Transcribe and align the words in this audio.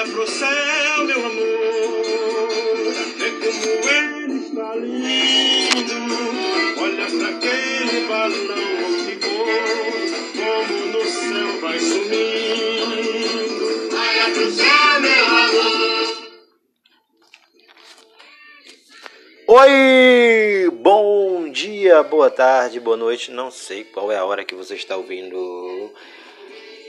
Olha 0.00 0.12
pro 0.12 0.26
céu, 0.26 1.04
meu 1.04 1.26
amor, 1.26 2.48
vê 3.18 3.30
como 3.32 3.66
ele 3.90 4.38
está 4.46 4.74
lindo. 4.76 5.92
Olha 6.80 7.04
pra 7.04 7.28
aquele 7.28 8.06
balão 8.08 8.96
que 9.04 9.14
voa, 9.26 9.60
como 10.38 10.74
no 10.86 11.04
céu 11.04 11.60
vai 11.60 11.78
sumindo. 11.78 12.96
Olha 13.94 14.26
pro 14.32 14.50
céu, 14.50 15.00
meu 15.02 15.24
amor. 15.26 16.08
Oi, 19.48 20.70
bom 20.80 21.50
dia, 21.50 22.02
boa 22.02 22.30
tarde, 22.30 22.80
boa 22.80 22.96
noite. 22.96 23.30
Não 23.30 23.50
sei 23.50 23.84
qual 23.84 24.10
é 24.10 24.16
a 24.16 24.24
hora 24.24 24.46
que 24.46 24.54
você 24.54 24.76
está 24.76 24.96
ouvindo 24.96 25.92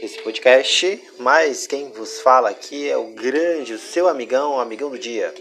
esse 0.02 0.20
podcast, 0.24 1.00
mas 1.20 1.68
quem 1.68 1.92
vos 1.92 2.20
fala 2.22 2.50
aqui 2.50 2.90
é 2.90 2.98
o 2.98 3.12
grande, 3.12 3.76
o 3.76 3.80
seu 3.80 4.08
amigão, 4.08 4.56
o 4.56 4.60
amigão 4.60 4.90
do 4.90 4.98
dia. 4.98 5.32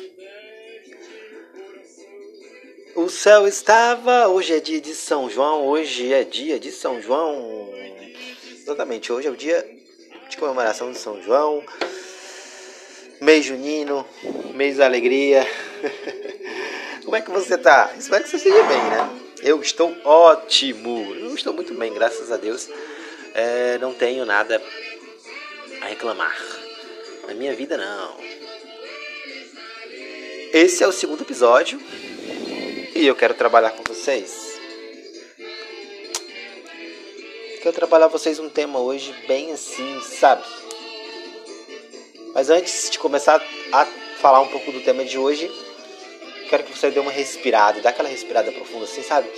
O 2.95 3.09
céu 3.09 3.49
estava, 3.49 4.29
hoje 4.29 4.55
é 4.55 4.61
dia 4.61 4.79
de 4.79 4.95
São 4.95 5.31
João, 5.31 5.67
hoje 5.67 6.13
é 6.13 6.25
dia 6.25 6.61
de 6.61 6.71
São 6.71 7.01
João. 7.01 7.73
Exatamente, 8.53 9.11
hoje 9.11 9.29
é 9.29 9.31
o 9.31 9.37
dia 9.37 9.67
de 10.29 10.37
comemoração 10.37 10.93
de 10.93 10.99
São 10.99 11.23
João. 11.23 11.65
Mês 13.19 13.47
junino, 13.47 14.07
mês 14.53 14.77
da 14.77 14.85
alegria. 14.85 15.47
Como 17.03 17.17
é 17.17 17.23
que 17.23 17.31
você 17.31 17.57
tá? 17.57 17.95
Espero 17.99 18.25
que 18.25 18.29
você 18.29 18.37
esteja 18.37 18.63
bem, 18.65 18.77
né? 18.77 19.11
Eu 19.43 19.59
estou 19.63 19.97
ótimo. 20.05 21.15
Eu 21.15 21.35
estou 21.35 21.55
muito 21.55 21.73
bem, 21.73 21.95
graças 21.95 22.31
a 22.31 22.37
Deus 22.37 22.69
é, 23.35 23.79
não 23.79 23.95
tenho 23.95 24.25
nada 24.25 24.61
a 25.81 25.87
reclamar. 25.87 26.37
Na 27.27 27.35
minha 27.35 27.55
vida, 27.55 27.77
não. 27.77 28.17
Esse 30.53 30.83
é 30.83 30.87
o 30.87 30.93
segundo 30.93 31.23
episódio 31.23 31.81
e 32.95 33.07
eu 33.07 33.15
quero 33.15 33.35
trabalhar 33.35 33.71
com 33.71 33.85
vocês. 33.85 34.59
Quero 37.63 37.75
trabalhar 37.75 38.07
com 38.07 38.19
vocês 38.19 38.39
um 38.39 38.49
tema 38.49 38.81
hoje 38.81 39.15
bem 39.29 39.53
assim, 39.53 40.01
sabe? 40.03 40.45
Mas 42.35 42.51
antes 42.51 42.91
de 42.91 42.99
começar 42.99 43.41
a 43.73 43.87
falar 44.21 44.41
um 44.41 44.49
pouco 44.49 44.73
do 44.73 44.81
tema 44.81 45.05
de 45.05 45.19
hoje, 45.19 45.51
quero 46.49 46.65
que 46.65 46.77
você 46.77 46.91
dê 46.91 46.99
uma 46.99 47.13
respirada, 47.13 47.81
dá 47.81 47.91
aquela 47.91 48.09
respirada 48.09 48.51
profunda 48.51 48.85
assim, 48.85 49.03
sabe? 49.03 49.31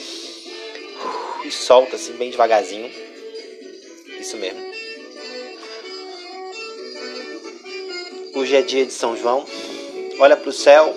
E 1.44 1.50
solta 1.50 1.96
assim 1.96 2.12
bem 2.14 2.30
devagarzinho 2.30 3.11
isso 4.22 4.36
mesmo. 4.36 4.60
Hoje 8.34 8.56
é 8.56 8.62
dia 8.62 8.86
de 8.86 8.92
São 8.92 9.16
João. 9.16 9.44
Olha 10.18 10.36
para 10.36 10.48
o 10.48 10.52
céu. 10.52 10.96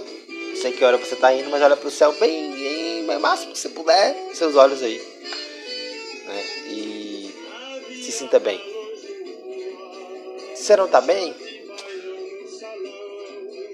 Sei 0.62 0.72
que 0.72 0.86
hora 0.86 0.98
você 0.98 1.16
está 1.16 1.34
indo, 1.34 1.50
mas 1.50 1.62
olha 1.62 1.76
para 1.76 1.88
o 1.88 1.92
céu 1.92 2.14
bem, 2.14 2.52
bem, 3.06 3.18
o 3.18 3.20
máximo 3.20 3.52
que 3.52 3.59
você 3.59 3.70
puder, 3.70 4.16
seus 4.34 4.56
olhos 4.56 4.81
aí. 4.81 4.98
Né? 6.26 6.44
E 6.68 8.03
se 8.03 8.12
sinta 8.12 8.40
bem. 8.40 8.59
Se 10.56 10.64
você 10.64 10.78
não 10.78 10.86
está 10.86 11.02
bem, 11.02 11.36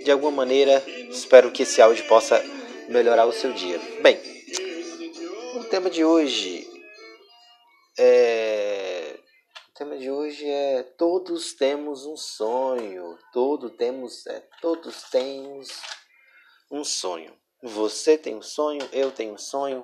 de 0.04 0.12
alguma 0.12 0.32
maneira, 0.32 0.84
espero 1.10 1.52
que 1.52 1.64
esse 1.64 1.82
áudio 1.82 2.06
possa 2.08 2.44
melhorar 2.90 3.26
o 3.26 3.32
seu 3.32 3.54
dia. 3.54 3.80
Bem, 4.02 4.20
o 5.56 5.64
tema 5.66 5.90
de 5.90 6.04
hoje 6.04 6.68
é 7.98 8.41
tema 9.82 9.98
de 9.98 10.12
hoje 10.12 10.48
é 10.48 10.84
todos 10.84 11.54
temos 11.54 12.06
um 12.06 12.16
sonho. 12.16 13.18
Todo 13.34 13.68
temos, 13.68 14.28
é, 14.28 14.48
todos 14.62 15.10
temos 15.10 15.70
um 16.70 16.84
sonho. 16.84 17.36
Você 17.64 18.16
tem 18.16 18.36
um 18.36 18.44
sonho, 18.44 18.88
eu 18.94 19.12
tenho 19.12 19.34
um 19.34 19.40
sonho. 19.40 19.84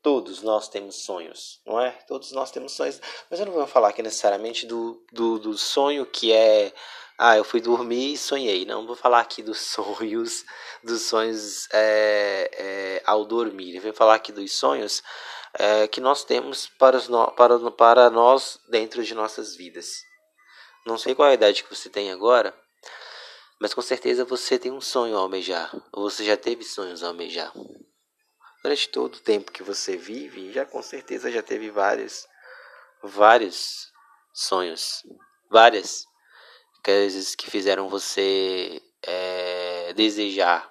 Todos 0.00 0.40
nós 0.40 0.70
temos 0.70 1.04
sonhos, 1.04 1.60
não 1.66 1.78
é? 1.78 1.90
Todos 2.08 2.32
nós 2.32 2.50
temos 2.50 2.72
sonhos. 2.72 2.98
Mas 3.28 3.38
eu 3.38 3.44
não 3.44 3.52
vou 3.52 3.66
falar 3.66 3.88
aqui 3.88 4.00
necessariamente 4.00 4.64
do, 4.64 5.04
do, 5.12 5.38
do 5.40 5.58
sonho 5.58 6.06
que 6.06 6.32
é 6.32 6.72
ah, 7.18 7.36
eu 7.36 7.44
fui 7.44 7.60
dormir 7.60 8.14
e 8.14 8.18
sonhei. 8.18 8.64
Não 8.64 8.86
vou 8.86 8.96
falar 8.96 9.20
aqui 9.20 9.42
dos 9.42 9.58
sonhos, 9.72 10.42
dos 10.82 11.02
sonhos 11.02 11.68
é, 11.70 12.50
é, 12.50 13.02
ao 13.04 13.26
dormir. 13.26 13.76
Eu 13.76 13.82
vou 13.82 13.92
falar 13.92 14.14
aqui 14.14 14.32
dos 14.32 14.58
sonhos 14.58 15.02
é, 15.58 15.88
que 15.88 16.00
nós 16.00 16.24
temos 16.24 16.66
para, 16.78 16.96
os 16.96 17.08
no, 17.08 17.30
para, 17.32 17.70
para 17.70 18.10
nós 18.10 18.60
dentro 18.68 19.02
de 19.02 19.14
nossas 19.14 19.56
vidas. 19.56 20.02
Não 20.86 20.98
sei 20.98 21.14
qual 21.14 21.28
a 21.28 21.34
idade 21.34 21.64
que 21.64 21.74
você 21.74 21.88
tem 21.88 22.12
agora, 22.12 22.54
mas 23.60 23.74
com 23.74 23.82
certeza 23.82 24.24
você 24.24 24.58
tem 24.58 24.70
um 24.70 24.80
sonho 24.80 25.16
a 25.16 25.20
almejar, 25.20 25.74
ou 25.92 26.08
você 26.10 26.24
já 26.24 26.36
teve 26.36 26.62
sonhos 26.62 27.02
a 27.02 27.08
almejar. 27.08 27.52
Durante 28.62 28.88
todo 28.88 29.14
o 29.16 29.20
tempo 29.20 29.52
que 29.52 29.62
você 29.62 29.96
vive, 29.96 30.52
já 30.52 30.64
com 30.66 30.82
certeza 30.82 31.30
já 31.30 31.42
teve 31.42 31.70
vários, 31.70 32.26
vários 33.02 33.90
sonhos, 34.32 35.02
várias 35.50 36.04
coisas 36.84 37.34
que 37.34 37.50
fizeram 37.50 37.88
você 37.88 38.82
é, 39.02 39.92
desejar. 39.94 40.70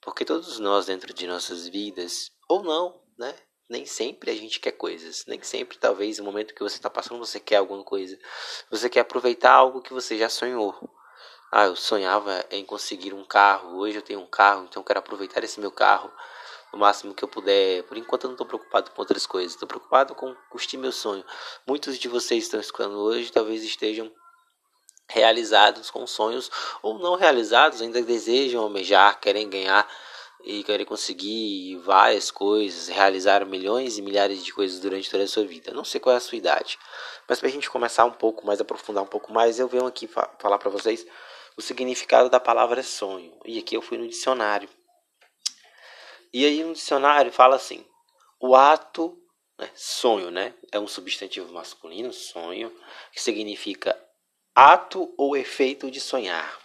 Porque 0.00 0.24
todos 0.24 0.58
nós 0.58 0.86
dentro 0.86 1.12
de 1.12 1.26
nossas 1.26 1.68
vidas, 1.68 2.30
ou 2.48 2.62
não, 2.62 3.02
né? 3.18 3.34
Nem 3.68 3.84
sempre 3.84 4.30
a 4.30 4.34
gente 4.34 4.60
quer 4.60 4.72
coisas, 4.72 5.24
nem 5.26 5.42
sempre 5.42 5.78
talvez 5.78 6.18
no 6.18 6.24
momento 6.24 6.54
que 6.54 6.62
você 6.62 6.76
está 6.76 6.90
passando 6.90 7.18
você 7.18 7.40
quer 7.40 7.56
alguma 7.56 7.82
coisa. 7.82 8.18
Você 8.70 8.88
quer 8.88 9.00
aproveitar 9.00 9.52
algo 9.52 9.82
que 9.82 9.92
você 9.92 10.16
já 10.16 10.28
sonhou. 10.28 10.74
Ah, 11.50 11.66
eu 11.66 11.76
sonhava 11.76 12.44
em 12.50 12.64
conseguir 12.64 13.14
um 13.14 13.24
carro, 13.24 13.78
hoje 13.78 13.96
eu 13.96 14.02
tenho 14.02 14.20
um 14.20 14.26
carro, 14.26 14.64
então 14.64 14.80
eu 14.80 14.84
quero 14.84 14.98
aproveitar 14.98 15.42
esse 15.44 15.60
meu 15.60 15.70
carro 15.70 16.10
o 16.72 16.78
máximo 16.78 17.14
que 17.14 17.24
eu 17.24 17.28
puder. 17.28 17.82
Por 17.84 17.96
enquanto 17.96 18.24
eu 18.24 18.28
não 18.28 18.34
estou 18.34 18.46
preocupado 18.46 18.90
com 18.90 19.00
outras 19.00 19.26
coisas, 19.26 19.52
estou 19.52 19.66
preocupado 19.66 20.14
com 20.14 20.34
curtir 20.50 20.76
meu 20.76 20.92
sonho. 20.92 21.24
Muitos 21.66 21.98
de 21.98 22.08
vocês 22.08 22.44
estão 22.44 22.60
escutando 22.60 22.98
hoje 22.98 23.32
talvez 23.32 23.64
estejam 23.64 24.12
realizados 25.08 25.90
com 25.90 26.06
sonhos 26.06 26.50
ou 26.82 26.98
não 26.98 27.14
realizados, 27.14 27.80
ainda 27.80 28.02
desejam 28.02 28.62
almejar, 28.62 29.20
querem 29.20 29.48
ganhar 29.48 29.88
e 30.46 30.62
querer 30.62 30.84
conseguir 30.84 31.76
várias 31.78 32.30
coisas, 32.30 32.86
realizar 32.86 33.44
milhões 33.44 33.98
e 33.98 34.02
milhares 34.02 34.44
de 34.44 34.52
coisas 34.52 34.78
durante 34.78 35.10
toda 35.10 35.24
a 35.24 35.28
sua 35.28 35.44
vida. 35.44 35.72
Não 35.72 35.84
sei 35.84 36.00
qual 36.00 36.14
é 36.14 36.18
a 36.18 36.20
sua 36.20 36.38
idade, 36.38 36.78
mas 37.28 37.40
para 37.40 37.48
a 37.48 37.52
gente 37.52 37.68
começar 37.68 38.04
um 38.04 38.12
pouco 38.12 38.46
mais, 38.46 38.60
aprofundar 38.60 39.02
um 39.02 39.08
pouco 39.08 39.32
mais, 39.32 39.58
eu 39.58 39.66
venho 39.66 39.86
aqui 39.86 40.06
fa 40.06 40.30
falar 40.38 40.58
para 40.58 40.70
vocês 40.70 41.04
o 41.56 41.62
significado 41.62 42.30
da 42.30 42.38
palavra 42.38 42.80
sonho. 42.84 43.36
E 43.44 43.58
aqui 43.58 43.76
eu 43.76 43.82
fui 43.82 43.98
no 43.98 44.06
dicionário. 44.06 44.68
E 46.32 46.44
aí 46.44 46.62
no 46.62 46.74
dicionário 46.74 47.32
fala 47.32 47.56
assim: 47.56 47.84
o 48.40 48.54
ato, 48.54 49.18
né, 49.58 49.68
sonho, 49.74 50.30
né, 50.30 50.54
é 50.70 50.78
um 50.78 50.86
substantivo 50.86 51.52
masculino, 51.52 52.12
sonho, 52.12 52.72
que 53.12 53.20
significa 53.20 54.00
ato 54.54 55.12
ou 55.18 55.36
efeito 55.36 55.90
de 55.90 56.00
sonhar, 56.00 56.56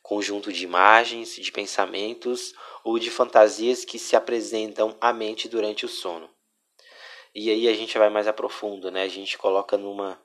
conjunto 0.00 0.52
de 0.52 0.62
imagens, 0.62 1.34
de 1.34 1.50
pensamentos 1.50 2.54
ou 2.86 3.00
de 3.00 3.10
fantasias 3.10 3.84
que 3.84 3.98
se 3.98 4.14
apresentam 4.14 4.96
à 5.00 5.12
mente 5.12 5.48
durante 5.48 5.84
o 5.84 5.88
sono. 5.88 6.30
E 7.34 7.50
aí 7.50 7.66
a 7.66 7.74
gente 7.74 7.98
vai 7.98 8.08
mais 8.08 8.28
a 8.28 8.32
profundo, 8.32 8.92
né? 8.92 9.02
A 9.02 9.08
gente 9.08 9.36
coloca 9.36 9.76
numa, 9.76 10.22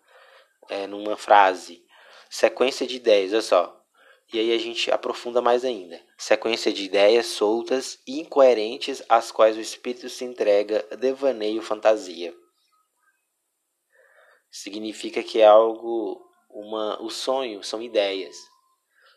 é, 0.70 0.86
numa 0.86 1.18
frase, 1.18 1.84
sequência 2.30 2.86
de 2.86 2.98
ideias, 2.98 3.34
olha 3.34 3.42
só. 3.42 3.84
E 4.32 4.38
aí 4.38 4.54
a 4.54 4.60
gente 4.60 4.92
aprofunda 4.92 5.42
mais 5.42 5.66
ainda. 5.66 6.00
Sequência 6.20 6.72
de 6.72 6.84
ideias 6.84 7.26
soltas 7.26 8.00
e 8.06 8.20
incoerentes 8.20 9.04
às 9.10 9.32
quais 9.32 9.58
o 9.58 9.60
espírito 9.60 10.08
se 10.08 10.24
entrega, 10.24 10.86
devaneio, 10.98 11.64
fantasia. 11.64 12.32
Significa 14.52 15.24
que 15.24 15.42
é 15.42 15.48
algo, 15.48 16.22
uma, 16.48 17.02
o 17.02 17.10
sonho 17.10 17.64
são 17.64 17.82
ideias. 17.82 18.38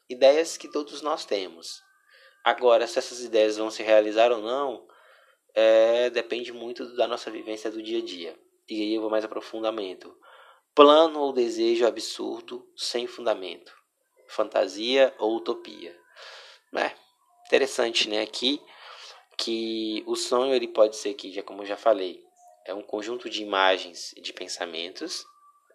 Ideias 0.08 0.56
que 0.56 0.66
todos 0.66 1.02
nós 1.02 1.26
temos. 1.26 1.83
Agora, 2.44 2.86
se 2.86 2.98
essas 2.98 3.22
ideias 3.22 3.56
vão 3.56 3.70
se 3.70 3.82
realizar 3.82 4.30
ou 4.30 4.38
não, 4.38 4.86
é, 5.54 6.10
depende 6.10 6.52
muito 6.52 6.94
da 6.94 7.08
nossa 7.08 7.30
vivência 7.30 7.70
do 7.70 7.82
dia 7.82 8.00
a 8.00 8.04
dia. 8.04 8.38
E 8.68 8.82
aí 8.82 8.94
eu 8.94 9.00
vou 9.00 9.10
mais 9.10 9.24
aprofundamento. 9.24 10.14
Plano 10.74 11.20
ou 11.20 11.32
desejo 11.32 11.86
absurdo 11.86 12.70
sem 12.76 13.06
fundamento. 13.06 13.72
Fantasia 14.28 15.14
ou 15.18 15.36
utopia. 15.36 15.98
É 16.76 16.92
interessante, 17.46 18.10
né? 18.10 18.20
Aqui 18.20 18.60
que 19.38 20.02
o 20.06 20.14
sonho 20.14 20.54
ele 20.54 20.68
pode 20.68 20.96
ser 20.96 21.14
que, 21.14 21.32
já 21.32 21.42
como 21.42 21.62
eu 21.62 21.66
já 21.66 21.76
falei, 21.76 22.22
é 22.66 22.74
um 22.74 22.82
conjunto 22.82 23.30
de 23.30 23.42
imagens 23.42 24.12
e 24.16 24.20
de 24.20 24.32
pensamentos. 24.34 25.24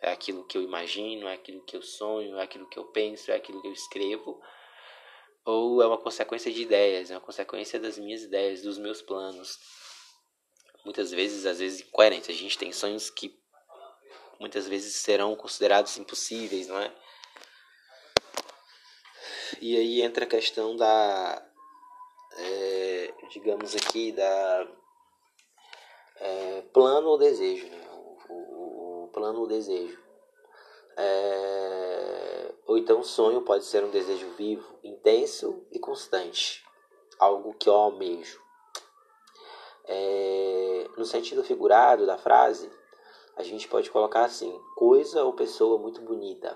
É 0.01 0.11
aquilo 0.11 0.45
que 0.45 0.57
eu 0.57 0.61
imagino, 0.61 1.27
é 1.27 1.33
aquilo 1.33 1.63
que 1.63 1.75
eu 1.75 1.81
sonho, 1.81 2.37
é 2.37 2.43
aquilo 2.43 2.69
que 2.69 2.77
eu 2.77 2.85
penso, 2.85 3.31
é 3.31 3.35
aquilo 3.35 3.61
que 3.61 3.67
eu 3.67 3.73
escrevo 3.73 4.39
ou 5.45 5.81
é 5.81 5.87
uma 5.87 5.97
consequência 5.97 6.51
de 6.51 6.61
ideias, 6.61 7.11
é 7.11 7.15
uma 7.15 7.21
consequência 7.21 7.79
das 7.79 7.97
minhas 7.97 8.23
ideias, 8.23 8.61
dos 8.61 8.77
meus 8.77 9.01
planos. 9.01 9.57
Muitas 10.85 11.11
vezes, 11.11 11.45
às 11.45 11.59
vezes, 11.59 11.81
incoerentes. 11.81 12.29
A 12.29 12.33
gente 12.33 12.57
tem 12.57 12.71
sonhos 12.71 13.09
que 13.09 13.37
muitas 14.39 14.67
vezes 14.67 14.95
serão 14.95 15.35
considerados 15.35 15.97
impossíveis, 15.97 16.67
não 16.67 16.79
é? 16.79 16.93
E 19.61 19.75
aí 19.75 20.01
entra 20.01 20.23
a 20.23 20.27
questão 20.27 20.75
da, 20.75 21.45
é, 22.37 23.13
digamos 23.31 23.75
aqui, 23.75 24.11
da 24.11 24.67
é, 26.17 26.61
plano 26.73 27.09
ou 27.09 27.17
desejo, 27.17 27.67
né? 27.67 27.89
o, 27.91 28.33
o, 28.33 29.03
o 29.03 29.07
plano 29.09 29.41
ou 29.41 29.47
desejo. 29.47 29.99
É, 30.97 32.28
ou 32.69 32.77
então 32.77 33.01
sonho 33.01 33.41
pode 33.41 33.65
ser 33.65 33.83
um 33.83 33.89
desejo 33.89 34.29
vivo, 34.37 34.77
intenso 34.83 35.65
e 35.71 35.79
constante, 35.79 36.63
algo 37.19 37.55
que 37.55 37.67
eu 37.67 37.73
almejo. 37.73 38.39
É, 39.85 40.87
no 40.95 41.03
sentido 41.03 41.43
figurado 41.43 42.05
da 42.05 42.15
frase, 42.15 42.71
a 43.35 43.41
gente 43.41 43.67
pode 43.67 43.89
colocar 43.89 44.23
assim: 44.23 44.55
coisa 44.75 45.23
ou 45.23 45.33
pessoa 45.33 45.79
muito 45.79 45.99
bonita, 46.01 46.55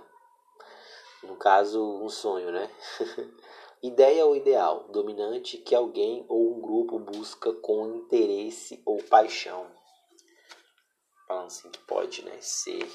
no 1.24 1.36
caso, 1.36 1.84
um 1.84 2.10
sonho, 2.10 2.52
né? 2.52 2.70
Ideia 3.82 4.24
ou 4.28 4.36
ideal, 4.36 4.86
dominante 4.90 5.58
que 5.58 5.74
alguém 5.74 6.26
ou 6.30 6.56
um 6.56 6.62
grupo 6.62 7.00
busca 7.00 7.52
com 7.54 7.88
interesse 7.96 8.80
ou 8.86 9.02
paixão. 9.04 9.66
Falando 11.28 11.48
assim 11.48 11.72
que 11.72 11.80
pode, 11.80 12.24
né, 12.24 12.38
ser 12.40 12.88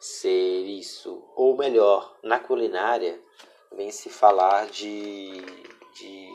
ser 0.00 0.64
isso, 0.66 1.22
ou 1.34 1.56
melhor, 1.56 2.16
na 2.22 2.38
culinária 2.38 3.20
vem 3.72 3.90
se 3.90 4.08
falar 4.08 4.66
de 4.66 5.44
de 5.94 6.28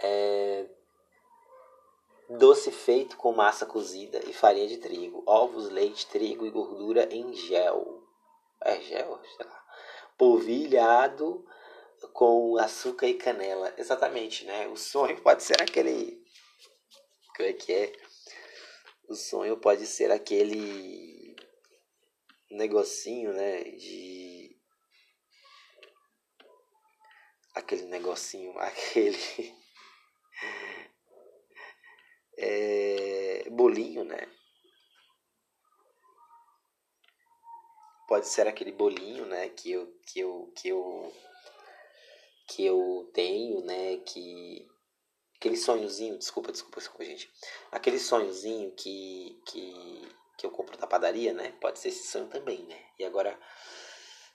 é, 0.00 0.66
doce 2.28 2.70
feito 2.70 3.16
com 3.16 3.32
massa 3.32 3.64
cozida 3.64 4.20
e 4.26 4.32
farinha 4.32 4.68
de 4.68 4.76
trigo, 4.76 5.22
ovos, 5.26 5.70
leite, 5.70 6.06
trigo 6.06 6.46
e 6.46 6.50
gordura 6.50 7.08
em 7.12 7.32
gel 7.32 7.98
é 8.60 8.80
gel, 8.80 9.20
sei 9.36 9.46
lá, 9.46 9.64
polvilhado 10.16 11.44
com 12.12 12.56
açúcar 12.58 13.06
e 13.06 13.14
canela. 13.14 13.72
Exatamente, 13.76 14.44
né? 14.44 14.68
O 14.68 14.76
sonho 14.76 15.20
pode 15.22 15.42
ser 15.42 15.60
aquele. 15.62 16.22
Como 17.36 17.48
é 17.48 17.52
que 17.52 17.72
é? 17.72 17.92
O 19.08 19.14
sonho 19.14 19.56
pode 19.56 19.86
ser 19.86 20.10
aquele 20.10 21.17
negocinho, 22.50 23.32
né? 23.32 23.62
De. 23.64 24.56
Aquele 27.54 27.84
negocinho, 27.84 28.56
aquele. 28.58 29.54
É... 32.36 33.50
bolinho, 33.50 34.04
né? 34.04 34.28
pode 38.08 38.26
ser 38.26 38.48
aquele 38.48 38.72
bolinho, 38.72 39.26
né, 39.26 39.50
que 39.50 39.70
eu 39.70 39.86
que 40.06 40.18
eu 40.18 40.52
que 40.56 40.68
eu 40.68 41.12
que 42.48 42.64
eu 42.64 43.10
tenho, 43.12 43.60
né, 43.60 43.98
que 43.98 44.66
aquele 45.36 45.56
sonhozinho, 45.56 46.16
desculpa, 46.18 46.50
desculpa, 46.50 46.80
desculpa, 46.80 47.04
gente. 47.04 47.30
Aquele 47.70 47.98
sonhozinho 47.98 48.72
que 48.72 49.38
que 49.46 50.08
que 50.38 50.46
eu 50.46 50.50
compro 50.50 50.78
da 50.78 50.86
padaria, 50.86 51.34
né? 51.34 51.52
Pode 51.60 51.78
ser 51.78 51.88
esse 51.88 52.08
sonho 52.08 52.28
também, 52.28 52.62
né? 52.62 52.78
E 52.98 53.04
agora 53.04 53.38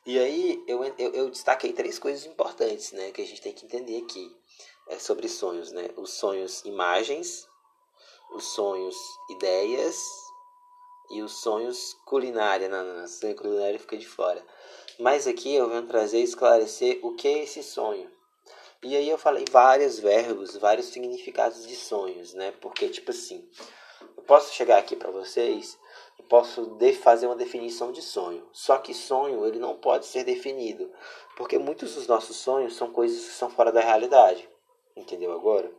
e 0.06 0.20
aí 0.20 0.62
eu, 0.68 0.84
eu, 0.84 1.14
eu 1.14 1.30
destaquei 1.30 1.72
três 1.72 1.98
coisas 1.98 2.26
importantes, 2.26 2.92
né, 2.92 3.12
que 3.12 3.22
a 3.22 3.26
gente 3.26 3.42
tem 3.42 3.54
que 3.54 3.66
entender 3.66 4.04
aqui 4.04 4.36
é 4.90 5.00
sobre 5.00 5.30
sonhos, 5.30 5.72
né? 5.72 5.90
Os 5.96 6.12
sonhos 6.12 6.64
imagens, 6.66 7.48
os 8.34 8.44
sonhos 8.54 8.96
ideias 9.30 9.98
e 11.10 11.22
os 11.22 11.42
sonhos 11.42 11.94
culinária. 12.06 12.68
Não, 12.68 12.84
não, 12.84 13.00
não, 13.00 13.08
sonho 13.08 13.36
culinária 13.36 13.80
fica 13.80 13.98
de 13.98 14.08
fora. 14.08 14.46
Mas 15.00 15.26
aqui 15.26 15.56
eu 15.56 15.70
venho 15.70 15.88
trazer 15.88 16.20
esclarecer 16.20 17.00
o 17.02 17.16
que 17.16 17.28
é 17.28 17.44
esse 17.44 17.64
sonho. 17.64 18.12
E 18.84 18.96
aí 18.98 19.08
eu 19.08 19.18
falei 19.18 19.46
vários 19.50 20.00
verbos, 20.00 20.58
vários 20.58 20.88
significados 20.88 21.66
de 21.66 21.76
sonhos, 21.76 22.34
né? 22.34 22.52
Porque, 22.60 22.90
tipo 22.90 23.12
assim, 23.12 23.50
eu 24.18 24.24
posso 24.24 24.54
chegar 24.54 24.78
aqui 24.78 24.96
para 24.98 25.10
vocês 25.10 25.78
posso 26.34 26.76
fazer 27.00 27.28
uma 27.28 27.36
definição 27.36 27.92
de 27.92 28.02
sonho. 28.02 28.50
Só 28.52 28.80
que 28.80 28.92
sonho, 28.92 29.46
ele 29.46 29.60
não 29.60 29.78
pode 29.78 30.08
ser 30.08 30.24
definido. 30.24 30.92
Porque 31.38 31.60
muitos 31.60 31.94
dos 31.94 32.08
nossos 32.08 32.38
sonhos 32.38 32.76
são 32.76 32.92
coisas 32.92 33.24
que 33.24 33.34
são 33.34 33.52
fora 33.52 33.72
da 33.72 33.82
realidade. 33.82 34.50
Entendeu 34.96 35.32
agora? 35.32 35.72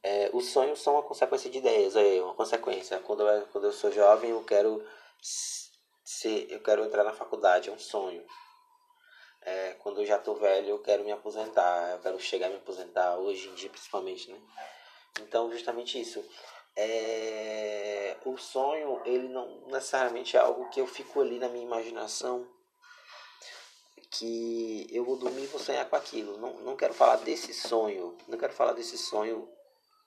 É, 0.00 0.30
os 0.32 0.46
sonhos 0.50 0.80
são 0.80 0.92
uma 0.92 1.02
consequência 1.02 1.50
de 1.50 1.58
ideias, 1.58 1.96
é 1.96 2.22
uma 2.22 2.34
consequência. 2.34 3.00
Quando 3.00 3.28
eu, 3.28 3.46
quando 3.48 3.64
eu 3.64 3.72
sou 3.72 3.90
jovem, 3.90 4.30
eu 4.30 4.44
quero 4.44 4.80
ser, 6.04 6.46
eu 6.48 6.60
quero 6.60 6.84
entrar 6.84 7.02
na 7.02 7.12
faculdade, 7.12 7.70
é 7.70 7.72
um 7.72 7.80
sonho. 7.80 8.24
É, 9.42 9.72
quando 9.80 10.02
eu 10.02 10.06
já 10.06 10.18
estou 10.18 10.36
velho, 10.36 10.68
eu 10.68 10.78
quero 10.78 11.02
me 11.02 11.10
aposentar, 11.10 11.94
eu 11.94 11.98
quero 11.98 12.20
chegar 12.20 12.46
a 12.46 12.50
me 12.50 12.58
aposentar, 12.58 13.16
hoje 13.16 13.48
em 13.48 13.54
dia 13.54 13.70
principalmente, 13.70 14.30
né? 14.30 14.40
Então, 15.20 15.50
justamente 15.50 16.00
isso. 16.00 16.24
É, 16.80 18.16
o 18.24 18.38
sonho, 18.38 19.02
ele 19.04 19.26
não 19.26 19.66
necessariamente 19.66 20.36
é 20.36 20.40
algo 20.40 20.70
que 20.70 20.80
eu 20.80 20.86
fico 20.86 21.20
ali 21.20 21.36
na 21.40 21.48
minha 21.48 21.64
imaginação, 21.64 22.46
que 24.12 24.86
eu 24.88 25.04
vou 25.04 25.16
dormir 25.16 25.42
e 25.42 25.46
vou 25.48 25.58
sonhar 25.60 25.88
com 25.90 25.96
aquilo. 25.96 26.38
Não, 26.38 26.52
não 26.60 26.76
quero 26.76 26.94
falar 26.94 27.16
desse 27.16 27.52
sonho, 27.52 28.16
não 28.28 28.38
quero 28.38 28.52
falar 28.52 28.74
desse 28.74 28.96
sonho 28.96 29.48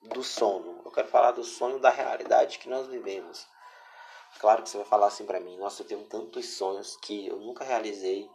do 0.01 0.23
sono. 0.23 0.81
Eu 0.85 0.91
quero 0.91 1.09
falar 1.09 1.31
do 1.31 1.44
sonho 1.44 1.77
da 1.77 1.89
realidade 1.89 2.57
que 2.57 2.69
nós 2.69 2.88
vivemos. 2.88 3.45
Claro 4.39 4.63
que 4.63 4.69
você 4.69 4.77
vai 4.77 4.85
falar 4.85 5.07
assim 5.07 5.25
para 5.25 5.41
mim: 5.41 5.57
Nossa, 5.57 5.81
eu 5.81 5.88
tenho 5.88 6.03
tantos 6.06 6.45
sonhos 6.51 6.95
que 7.01 7.27
eu 7.27 7.38
nunca 7.38 7.65
realizei. 7.65 8.29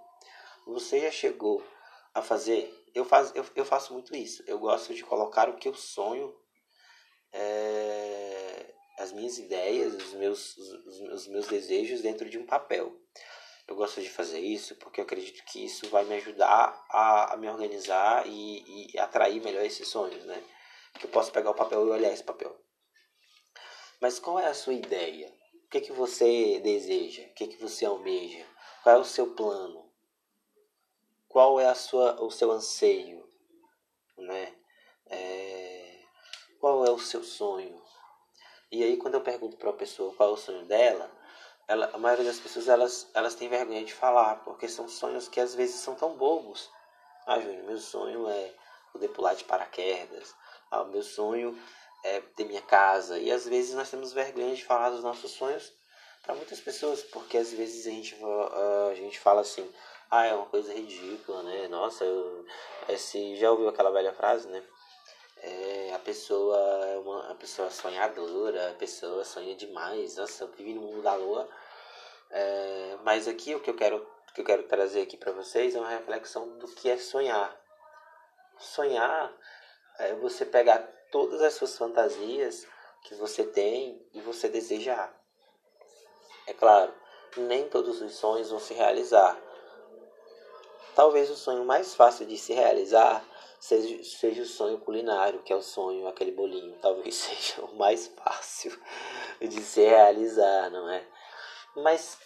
Você 0.66 1.00
já 1.00 1.10
chegou 1.10 1.64
a 2.14 2.20
fazer? 2.20 2.84
Eu, 2.94 3.06
faz, 3.06 3.34
eu, 3.34 3.46
eu 3.54 3.64
faço 3.64 3.94
muito 3.94 4.14
isso. 4.14 4.42
Eu 4.46 4.58
gosto 4.58 4.94
de 4.94 5.02
colocar 5.02 5.48
o 5.48 5.56
que 5.56 5.68
eu 5.68 5.74
sonho, 5.74 6.34
é, 7.32 8.74
as 8.98 9.12
minhas 9.12 9.38
ideias, 9.38 9.94
os 9.94 10.12
meus, 10.14 10.56
os, 10.56 11.00
os 11.00 11.26
meus 11.28 11.46
desejos 11.46 12.02
dentro 12.02 12.28
de 12.28 12.38
um 12.38 12.46
papel. 12.46 12.98
Eu 13.68 13.74
gosto 13.74 14.00
de 14.00 14.08
fazer 14.08 14.38
isso 14.38 14.76
porque 14.76 15.00
eu 15.00 15.04
acredito 15.04 15.44
que 15.44 15.64
isso 15.64 15.88
vai 15.88 16.04
me 16.04 16.14
ajudar 16.14 16.84
a, 16.88 17.34
a 17.34 17.36
me 17.36 17.48
organizar 17.48 18.26
e, 18.26 18.92
e 18.92 18.98
atrair 18.98 19.42
melhor 19.42 19.64
esses 19.64 19.88
sonhos, 19.88 20.24
né? 20.24 20.42
que 20.98 21.06
eu 21.06 21.10
posso 21.10 21.32
pegar 21.32 21.50
o 21.50 21.54
papel 21.54 21.86
e 21.86 21.90
olhar 21.90 22.12
esse 22.12 22.22
papel. 22.22 22.56
Mas 24.00 24.18
qual 24.18 24.38
é 24.38 24.46
a 24.46 24.54
sua 24.54 24.74
ideia? 24.74 25.32
O 25.64 25.68
que, 25.68 25.78
é 25.78 25.80
que 25.80 25.92
você 25.92 26.60
deseja? 26.60 27.22
O 27.22 27.34
que, 27.34 27.44
é 27.44 27.46
que 27.48 27.56
você 27.56 27.84
almeja? 27.84 28.46
Qual 28.82 28.96
é 28.96 28.98
o 28.98 29.04
seu 29.04 29.34
plano? 29.34 29.90
Qual 31.28 31.60
é 31.60 31.66
a 31.66 31.74
sua, 31.74 32.22
o 32.22 32.30
seu 32.30 32.50
anseio? 32.50 33.28
Né? 34.16 34.54
O 36.96 36.98
seu 36.98 37.22
sonho? 37.22 37.78
E 38.72 38.82
aí 38.82 38.96
quando 38.96 39.16
eu 39.16 39.20
pergunto 39.20 39.58
para 39.58 39.68
a 39.68 39.74
pessoa 39.74 40.14
qual 40.14 40.30
é 40.30 40.32
o 40.32 40.36
sonho 40.38 40.64
dela, 40.64 41.10
ela, 41.68 41.90
a 41.92 41.98
maioria 41.98 42.24
das 42.24 42.40
pessoas 42.40 42.68
elas, 42.68 43.10
elas 43.12 43.34
têm 43.34 43.50
vergonha 43.50 43.84
de 43.84 43.92
falar, 43.92 44.36
porque 44.36 44.66
são 44.66 44.88
sonhos 44.88 45.28
que 45.28 45.38
às 45.38 45.54
vezes 45.54 45.74
são 45.74 45.94
tão 45.94 46.16
bobos. 46.16 46.70
Ah, 47.26 47.38
Júnior, 47.38 47.64
meu 47.64 47.78
sonho 47.78 48.26
é 48.30 48.50
poder 48.94 49.08
pular 49.08 49.34
de 49.34 49.44
paraquedas. 49.44 50.34
Ah, 50.70 50.84
meu 50.84 51.02
sonho 51.02 51.54
é 52.02 52.22
ter 52.34 52.46
minha 52.46 52.62
casa. 52.62 53.18
E 53.18 53.30
às 53.30 53.46
vezes 53.46 53.74
nós 53.74 53.90
temos 53.90 54.14
vergonha 54.14 54.56
de 54.56 54.64
falar 54.64 54.88
dos 54.88 55.04
nossos 55.04 55.32
sonhos 55.32 55.70
para 56.22 56.34
muitas 56.34 56.60
pessoas, 56.60 57.02
porque 57.02 57.36
às 57.36 57.52
vezes 57.52 57.86
a 57.86 57.90
gente, 57.90 58.16
a 58.90 58.94
gente 58.94 59.20
fala 59.20 59.42
assim, 59.42 59.70
ah, 60.10 60.24
é 60.24 60.32
uma 60.32 60.46
coisa 60.46 60.72
ridícula, 60.72 61.42
né? 61.42 61.68
Nossa, 61.68 62.04
eu, 62.04 62.46
esse, 62.88 63.36
já 63.36 63.50
ouviu 63.50 63.68
aquela 63.68 63.90
velha 63.90 64.14
frase, 64.14 64.48
né? 64.48 64.62
É, 65.42 65.75
pessoa 66.06 66.56
é 66.86 66.98
uma 66.98 67.34
pessoa 67.34 67.68
sonhadora, 67.68 68.70
a 68.70 68.74
pessoa 68.74 69.24
sonha 69.24 69.56
demais, 69.56 70.16
nossa, 70.16 70.46
vive 70.46 70.72
no 70.72 70.82
mundo 70.82 71.02
da 71.02 71.16
lua. 71.16 71.48
É, 72.30 72.96
mas 73.02 73.26
aqui 73.26 73.56
o 73.56 73.60
que 73.60 73.70
eu 73.70 73.74
quero 73.74 74.06
que 74.32 74.40
eu 74.40 74.44
quero 74.44 74.62
trazer 74.64 75.00
aqui 75.00 75.16
para 75.16 75.32
vocês 75.32 75.74
é 75.74 75.80
uma 75.80 75.88
reflexão 75.88 76.58
do 76.58 76.68
que 76.68 76.88
é 76.88 76.96
sonhar. 76.96 77.58
Sonhar 78.58 79.32
é 79.98 80.14
você 80.14 80.44
pegar 80.44 80.78
todas 81.10 81.42
as 81.42 81.54
suas 81.54 81.76
fantasias 81.76 82.66
que 83.02 83.14
você 83.14 83.42
tem 83.42 84.00
e 84.12 84.20
você 84.20 84.48
desejar. 84.48 85.12
É 86.46 86.52
claro, 86.52 86.94
nem 87.36 87.68
todos 87.68 88.00
os 88.00 88.14
sonhos 88.14 88.50
vão 88.50 88.60
se 88.60 88.74
realizar. 88.74 89.36
Talvez 90.94 91.30
o 91.30 91.36
sonho 91.36 91.64
mais 91.64 91.94
fácil 91.94 92.26
de 92.26 92.36
se 92.36 92.52
realizar 92.52 93.24
seja, 93.60 94.04
seja 94.04 94.42
o 94.42 94.46
sonho 94.46 94.78
culinário, 94.78 95.42
que 95.42 95.52
é 95.52 95.56
o 95.56 95.62
sonho, 95.62 96.06
aquele 96.06 96.32
bolinho. 96.32 96.78
Talvez 96.82 97.14
seja 97.14 97.64
o 97.64 97.76
mais 97.76 98.06
fácil 98.08 98.78
de 99.40 99.60
se 99.62 99.80
realizar, 99.80 100.70
não 100.70 100.88
é? 100.88 101.06
Mas 101.76 102.18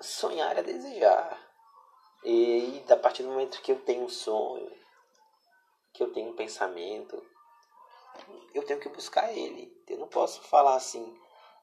sonhar 0.00 0.56
é 0.58 0.62
desejar. 0.62 1.40
E 2.24 2.82
a 2.88 2.96
partir 2.96 3.22
do 3.22 3.28
momento 3.28 3.60
que 3.60 3.72
eu 3.72 3.80
tenho 3.80 4.04
um 4.04 4.08
sonho, 4.08 4.72
que 5.92 6.02
eu 6.02 6.12
tenho 6.12 6.30
um 6.30 6.36
pensamento, 6.36 7.22
eu 8.54 8.64
tenho 8.64 8.80
que 8.80 8.88
buscar 8.88 9.32
ele. 9.32 9.72
Eu 9.86 9.98
não 9.98 10.08
posso 10.08 10.42
falar 10.42 10.76
assim, 10.76 11.18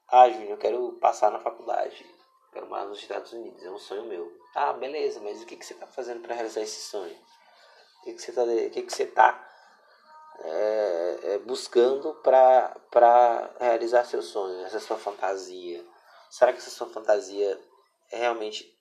ah, 0.08 0.28
Júnior, 0.28 0.50
eu 0.50 0.58
quero 0.58 0.92
passar 1.00 1.32
na 1.32 1.40
faculdade, 1.40 2.06
quero 2.52 2.68
morar 2.68 2.84
nos 2.84 3.00
Estados 3.00 3.32
Unidos, 3.32 3.64
é 3.64 3.70
um 3.70 3.78
sonho 3.78 4.04
meu. 4.04 4.32
Ah, 4.54 4.72
beleza, 4.72 5.20
mas 5.20 5.42
o 5.42 5.46
que, 5.46 5.56
que 5.56 5.64
você 5.64 5.72
está 5.74 5.86
fazendo 5.86 6.20
para 6.20 6.34
realizar 6.34 6.60
esse 6.60 6.80
sonho? 6.88 7.18
O 8.02 8.04
que, 8.04 8.14
que 8.14 8.20
você 8.20 8.30
está 8.30 8.44
que 8.44 8.82
que 8.82 9.52
é, 10.44 11.18
é, 11.22 11.38
buscando 11.38 12.14
para 12.16 13.54
realizar 13.60 14.04
seu 14.04 14.20
sonho, 14.20 14.66
essa 14.66 14.80
sua 14.80 14.98
fantasia? 14.98 15.86
Será 16.28 16.52
que 16.52 16.58
essa 16.58 16.70
sua 16.70 16.88
fantasia 16.88 17.60
é 18.10 18.16
realmente 18.16 18.76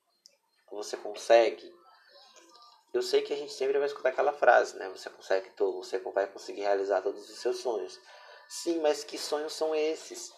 você 0.71 0.97
consegue? 0.97 1.71
Eu 2.91 3.03
sei 3.03 3.21
que 3.21 3.31
a 3.31 3.37
gente 3.37 3.53
sempre 3.53 3.77
vai 3.77 3.87
escutar 3.87 4.09
aquela 4.09 4.33
frase, 4.33 4.75
né? 4.77 4.89
Você 4.89 5.07
consegue 5.11 5.51
todo, 5.51 5.77
você 5.77 5.99
vai 5.99 6.25
conseguir 6.25 6.61
realizar 6.61 7.03
todos 7.03 7.29
os 7.29 7.39
seus 7.39 7.59
sonhos. 7.59 7.99
Sim, 8.49 8.79
mas 8.79 9.03
que 9.03 9.19
sonhos 9.19 9.53
são 9.53 9.75
esses? 9.75 10.33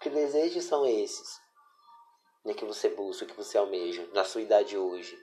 Que 0.00 0.10
desejos 0.10 0.64
são 0.64 0.84
esses? 0.84 1.40
Né, 2.44 2.52
que 2.52 2.64
você 2.64 2.88
busca, 2.88 3.26
que 3.26 3.36
você 3.36 3.56
almeja 3.56 4.04
na 4.12 4.24
sua 4.24 4.42
idade 4.42 4.76
hoje, 4.76 5.16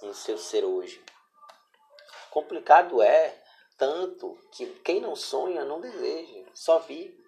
no 0.00 0.14
seu 0.14 0.38
ser 0.38 0.64
hoje. 0.64 1.04
Complicado 2.34 3.00
é 3.00 3.40
tanto 3.78 4.36
que 4.50 4.66
quem 4.80 5.00
não 5.00 5.14
sonha 5.14 5.64
não 5.64 5.80
deseja, 5.80 6.44
só 6.52 6.80
vive. 6.80 7.24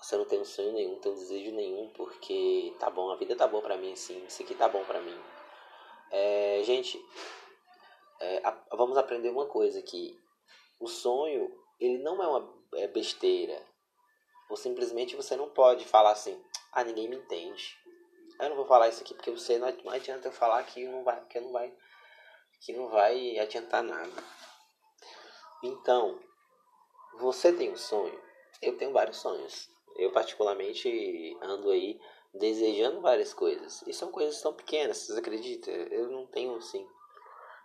Você 0.00 0.16
não 0.16 0.24
tem 0.24 0.40
um 0.40 0.46
sonho 0.46 0.72
nenhum, 0.72 0.92
não 0.92 1.00
tem 1.00 1.12
um 1.12 1.14
desejo 1.14 1.50
nenhum, 1.50 1.90
porque 1.90 2.74
tá 2.80 2.88
bom, 2.88 3.10
a 3.10 3.16
vida 3.16 3.36
tá 3.36 3.46
boa 3.46 3.62
para 3.62 3.76
mim 3.76 3.92
assim, 3.92 4.24
isso 4.24 4.42
aqui 4.42 4.54
tá 4.54 4.66
bom 4.66 4.82
para 4.86 4.98
mim. 5.02 5.14
É, 6.10 6.62
gente, 6.64 6.98
é, 8.18 8.40
a, 8.46 8.58
vamos 8.74 8.96
aprender 8.96 9.28
uma 9.28 9.44
coisa 9.44 9.78
aqui. 9.78 10.18
O 10.80 10.88
sonho, 10.88 11.54
ele 11.78 11.98
não 11.98 12.22
é 12.22 12.26
uma 12.26 12.50
é 12.76 12.88
besteira. 12.88 13.62
Ou 14.48 14.56
simplesmente 14.56 15.16
você 15.16 15.36
não 15.36 15.50
pode 15.50 15.84
falar 15.84 16.12
assim, 16.12 16.42
ah, 16.72 16.82
ninguém 16.82 17.10
me 17.10 17.16
entende. 17.16 17.76
Eu 18.40 18.48
não 18.48 18.56
vou 18.56 18.64
falar 18.64 18.88
isso 18.88 19.02
aqui 19.02 19.12
porque 19.12 19.30
você 19.30 19.58
não, 19.58 19.70
não 19.84 19.92
adianta 19.92 20.28
eu 20.28 20.32
falar 20.32 20.62
que 20.64 20.82
não 20.86 21.04
vai, 21.04 21.22
que 21.26 21.38
não 21.40 21.52
vai, 21.52 21.70
que 22.64 22.72
não 22.72 22.88
vai 22.88 23.38
adiantar 23.38 23.82
nada. 23.82 24.24
Então, 25.62 26.18
você 27.18 27.52
tem 27.52 27.70
um 27.70 27.76
sonho? 27.76 28.18
Eu 28.62 28.76
tenho 28.78 28.92
vários 28.92 29.18
sonhos. 29.18 29.68
Eu 29.96 30.10
particularmente 30.10 31.36
ando 31.42 31.70
aí 31.70 32.00
desejando 32.32 33.00
várias 33.00 33.34
coisas. 33.34 33.82
E 33.86 33.92
são 33.92 34.10
coisas 34.10 34.40
tão 34.40 34.52
pequenas, 34.54 34.98
vocês 34.98 35.18
acreditam? 35.18 35.72
Eu 35.74 36.10
não 36.10 36.26
tenho 36.26 36.56
assim. 36.56 36.86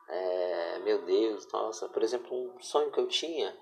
É, 0.09 0.79
meu 0.79 1.03
Deus, 1.05 1.47
nossa, 1.51 1.87
por 1.87 2.03
exemplo, 2.03 2.35
um 2.35 2.61
sonho 2.61 2.91
que 2.91 2.99
eu 2.99 3.07
tinha 3.07 3.55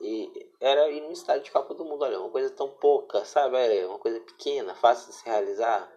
e 0.00 0.50
era 0.60 0.90
ir 0.90 1.00
no 1.00 1.12
estádio 1.12 1.44
de 1.44 1.52
Copa 1.52 1.72
do 1.72 1.84
Mundo, 1.84 2.02
olha, 2.04 2.18
uma 2.18 2.30
coisa 2.30 2.50
tão 2.50 2.68
pouca, 2.68 3.24
sabe? 3.24 3.84
Uma 3.84 3.98
coisa 3.98 4.20
pequena, 4.20 4.74
fácil 4.74 5.08
de 5.08 5.14
se 5.14 5.24
realizar. 5.24 5.90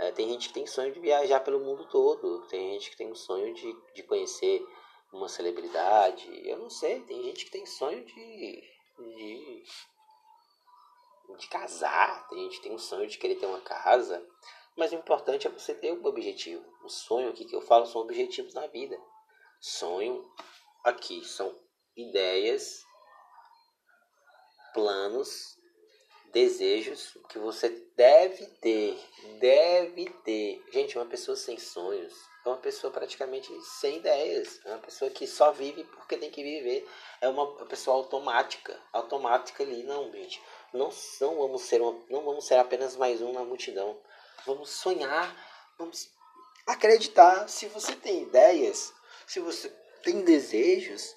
É, 0.00 0.10
tem 0.12 0.30
gente 0.30 0.48
que 0.48 0.54
tem 0.54 0.66
sonho 0.66 0.90
de 0.94 0.98
viajar 0.98 1.40
pelo 1.40 1.60
mundo 1.60 1.84
todo, 1.84 2.46
tem 2.46 2.72
gente 2.72 2.90
que 2.90 2.96
tem 2.96 3.12
um 3.12 3.14
sonho 3.14 3.52
de, 3.52 3.76
de 3.94 4.02
conhecer 4.02 4.66
uma 5.12 5.28
celebridade, 5.28 6.26
eu 6.48 6.56
não 6.56 6.70
sei, 6.70 7.02
tem 7.02 7.22
gente 7.22 7.44
que 7.44 7.50
tem 7.50 7.66
sonho 7.66 8.02
de, 8.02 8.64
de, 8.98 9.62
de 11.36 11.46
casar, 11.48 12.26
tem 12.28 12.44
gente 12.44 12.56
que 12.56 12.62
tem 12.62 12.72
um 12.72 12.78
sonho 12.78 13.06
de 13.06 13.18
querer 13.18 13.34
ter 13.34 13.44
uma 13.44 13.60
casa, 13.60 14.26
mas 14.74 14.90
o 14.90 14.94
importante 14.94 15.46
é 15.46 15.50
você 15.50 15.74
ter 15.74 15.92
um 15.92 16.02
objetivo. 16.06 16.64
O 16.82 16.88
sonho 16.88 17.28
aqui 17.28 17.44
que 17.44 17.54
eu 17.54 17.60
falo 17.60 17.84
são 17.84 18.00
objetivos 18.00 18.54
na 18.54 18.66
vida. 18.68 18.98
Sonho 19.60 20.26
aqui 20.82 21.22
são 21.26 21.54
ideias 21.94 22.82
planos, 24.72 25.59
desejos 26.32 27.16
que 27.28 27.38
você 27.38 27.68
deve 27.96 28.46
ter, 28.60 28.98
deve 29.38 30.06
ter. 30.24 30.64
Gente, 30.72 30.96
uma 30.96 31.06
pessoa 31.06 31.36
sem 31.36 31.58
sonhos 31.58 32.14
é 32.44 32.48
uma 32.48 32.56
pessoa 32.56 32.90
praticamente 32.90 33.52
sem 33.62 33.98
ideias, 33.98 34.60
é 34.64 34.70
uma 34.70 34.78
pessoa 34.78 35.10
que 35.10 35.26
só 35.26 35.52
vive 35.52 35.84
porque 35.84 36.16
tem 36.16 36.30
que 36.30 36.42
viver, 36.42 36.88
é 37.20 37.28
uma 37.28 37.46
pessoa 37.66 37.96
automática, 37.96 38.80
automática 38.92 39.62
ali, 39.62 39.82
não, 39.82 40.10
gente. 40.10 40.42
Não 40.72 40.90
são, 40.90 41.36
vamos 41.36 41.62
ser 41.62 41.82
uma, 41.82 42.00
não 42.08 42.24
vamos 42.24 42.46
ser 42.46 42.56
apenas 42.56 42.96
mais 42.96 43.20
um 43.20 43.32
na 43.32 43.44
multidão. 43.44 43.98
Vamos 44.46 44.70
sonhar, 44.70 45.36
vamos 45.78 46.10
acreditar. 46.66 47.48
Se 47.48 47.66
você 47.66 47.94
tem 47.94 48.22
ideias, 48.22 48.92
se 49.26 49.38
você 49.40 49.68
tem 50.02 50.22
desejos, 50.22 51.14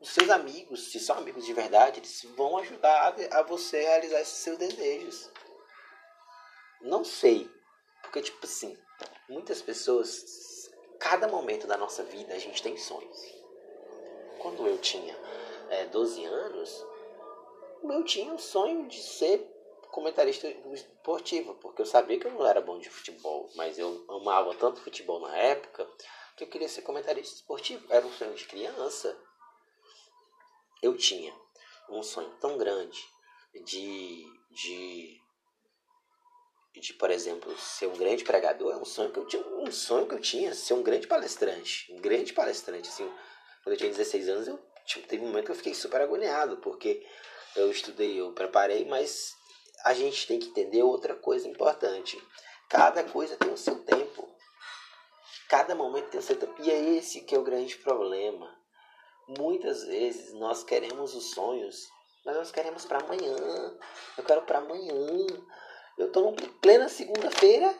os 0.00 0.10
seus 0.10 0.28
amigos, 0.30 0.90
se 0.90 1.00
são 1.00 1.16
amigos 1.16 1.44
de 1.46 1.52
verdade, 1.52 2.00
eles 2.00 2.22
vão 2.36 2.58
ajudar 2.58 3.14
a, 3.30 3.42
você 3.42 3.80
realizar 3.80 4.20
esses 4.20 4.38
seus 4.38 4.58
desejos. 4.58 5.30
Não 6.82 7.04
sei, 7.04 7.50
porque 8.02 8.20
tipo 8.20 8.44
assim, 8.44 8.76
muitas 9.28 9.62
pessoas, 9.62 10.70
cada 10.98 11.28
momento 11.28 11.66
da 11.66 11.76
nossa 11.76 12.02
vida 12.02 12.34
a 12.34 12.38
gente 12.38 12.62
tem 12.62 12.76
sonhos. 12.76 13.18
Quando 14.38 14.66
eu 14.66 14.76
tinha 14.78 15.16
é, 15.70 15.86
12 15.86 16.24
anos, 16.24 16.86
eu 17.82 18.04
tinha 18.04 18.32
um 18.32 18.38
sonho 18.38 18.86
de 18.86 19.02
ser 19.02 19.50
comentarista 19.90 20.48
esportivo, 20.72 21.54
porque 21.54 21.80
eu 21.80 21.86
sabia 21.86 22.18
que 22.18 22.26
eu 22.26 22.32
não 22.32 22.44
era 22.44 22.60
bom 22.60 22.78
de 22.78 22.90
futebol, 22.90 23.48
mas 23.54 23.78
eu 23.78 24.04
amava 24.08 24.54
tanto 24.56 24.80
futebol 24.80 25.20
na 25.20 25.36
época 25.36 25.88
que 26.36 26.42
eu 26.42 26.48
queria 26.48 26.68
ser 26.68 26.82
comentarista 26.82 27.36
esportivo. 27.36 27.86
Era 27.88 28.04
um 28.04 28.12
sonho 28.12 28.34
de 28.34 28.44
criança 28.44 29.16
eu 30.84 30.96
tinha 30.96 31.34
um 31.88 32.02
sonho 32.02 32.30
tão 32.40 32.56
grande 32.56 32.98
de, 33.64 34.24
de, 34.50 35.20
de, 36.74 36.92
por 36.94 37.10
exemplo, 37.10 37.56
ser 37.58 37.86
um 37.86 37.96
grande 37.96 38.24
pregador, 38.24 38.72
é 38.72 38.76
um 38.76 38.84
sonho 38.84 39.12
que 39.12 39.18
eu 39.18 39.26
tinha, 39.26 39.42
um 39.46 39.70
sonho 39.70 40.06
que 40.06 40.14
eu 40.14 40.20
tinha, 40.20 40.54
ser 40.54 40.74
um 40.74 40.82
grande 40.82 41.06
palestrante, 41.06 41.92
um 41.92 42.00
grande 42.00 42.32
palestrante, 42.32 42.88
assim, 42.88 43.10
quando 43.62 43.74
eu 43.74 43.78
tinha 43.78 43.90
16 43.90 44.28
anos, 44.28 44.48
eu 44.48 44.58
tipo, 44.84 45.06
teve 45.08 45.22
um 45.22 45.28
momento 45.28 45.46
que 45.46 45.50
eu 45.52 45.56
fiquei 45.56 45.74
super 45.74 46.00
agoniado, 46.00 46.58
porque 46.58 47.04
eu 47.56 47.70
estudei, 47.70 48.20
eu 48.20 48.32
preparei, 48.32 48.84
mas 48.84 49.34
a 49.84 49.94
gente 49.94 50.26
tem 50.26 50.38
que 50.38 50.48
entender 50.48 50.82
outra 50.82 51.14
coisa 51.14 51.48
importante. 51.48 52.20
Cada 52.68 53.04
coisa 53.04 53.36
tem 53.36 53.52
o 53.52 53.56
seu 53.56 53.82
tempo. 53.84 54.28
Cada 55.48 55.74
momento 55.74 56.10
tem 56.10 56.20
o 56.20 56.22
seu 56.22 56.36
tempo. 56.36 56.54
E 56.62 56.70
é 56.70 56.96
esse 56.96 57.20
que 57.20 57.34
é 57.34 57.38
o 57.38 57.44
grande 57.44 57.76
problema. 57.76 58.63
Muitas 59.26 59.84
vezes 59.84 60.34
nós 60.34 60.62
queremos 60.62 61.14
os 61.14 61.30
sonhos, 61.30 61.88
mas 62.24 62.36
nós 62.36 62.50
queremos 62.50 62.84
para 62.84 62.98
amanhã. 62.98 63.36
Eu 64.18 64.24
quero 64.24 64.42
para 64.42 64.58
amanhã. 64.58 64.94
Eu 65.96 66.08
estou 66.08 66.30
em 66.30 66.34
plena 66.34 66.88
segunda-feira, 66.88 67.74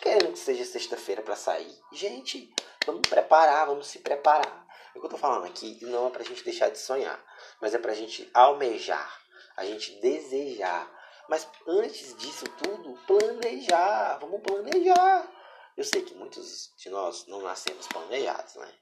querendo 0.00 0.32
que 0.32 0.38
seja 0.38 0.64
sexta-feira 0.64 1.22
para 1.22 1.34
sair. 1.34 1.76
Gente, 1.92 2.52
vamos 2.86 3.08
preparar, 3.08 3.66
vamos 3.66 3.88
se 3.88 3.98
preparar. 3.98 4.66
O 4.90 4.92
que 4.92 4.98
eu 4.98 5.04
estou 5.04 5.18
falando 5.18 5.46
aqui 5.46 5.78
não 5.84 6.08
é 6.08 6.10
para 6.10 6.22
a 6.22 6.24
gente 6.24 6.44
deixar 6.44 6.70
de 6.70 6.78
sonhar, 6.78 7.22
mas 7.60 7.74
é 7.74 7.78
para 7.78 7.92
a 7.92 7.94
gente 7.94 8.28
almejar, 8.32 9.20
a 9.56 9.64
gente 9.64 10.00
desejar. 10.00 10.88
Mas 11.28 11.46
antes 11.66 12.16
disso 12.16 12.44
tudo, 12.62 12.98
planejar. 13.06 14.18
Vamos 14.18 14.40
planejar. 14.42 15.30
Eu 15.76 15.84
sei 15.84 16.02
que 16.02 16.14
muitos 16.14 16.72
de 16.76 16.88
nós 16.88 17.26
não 17.26 17.42
nascemos 17.42 17.86
planejados, 17.86 18.54
né? 18.56 18.72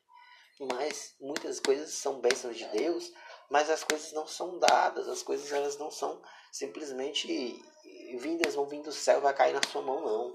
Mas 0.61 1.15
muitas 1.21 1.61
coisas 1.61 1.91
são 1.95 2.21
bênçãos 2.21 2.57
de 2.57 2.67
Deus, 2.69 3.13
mas 3.51 3.71
as 3.71 3.85
coisas 3.85 4.13
não 4.13 4.27
são 4.27 4.59
dadas, 4.59 5.09
as 5.09 5.23
coisas 5.23 5.53
elas 5.53 5.77
não 5.79 5.91
são 5.91 6.21
simplesmente 6.51 7.29
vindas, 8.19 8.55
vão 8.55 8.67
vir 8.67 8.83
do 8.83 8.93
céu, 8.93 9.21
vai 9.21 9.35
cair 9.35 9.53
na 9.53 9.63
sua 9.63 9.83
mão, 9.83 10.01
não. 10.01 10.35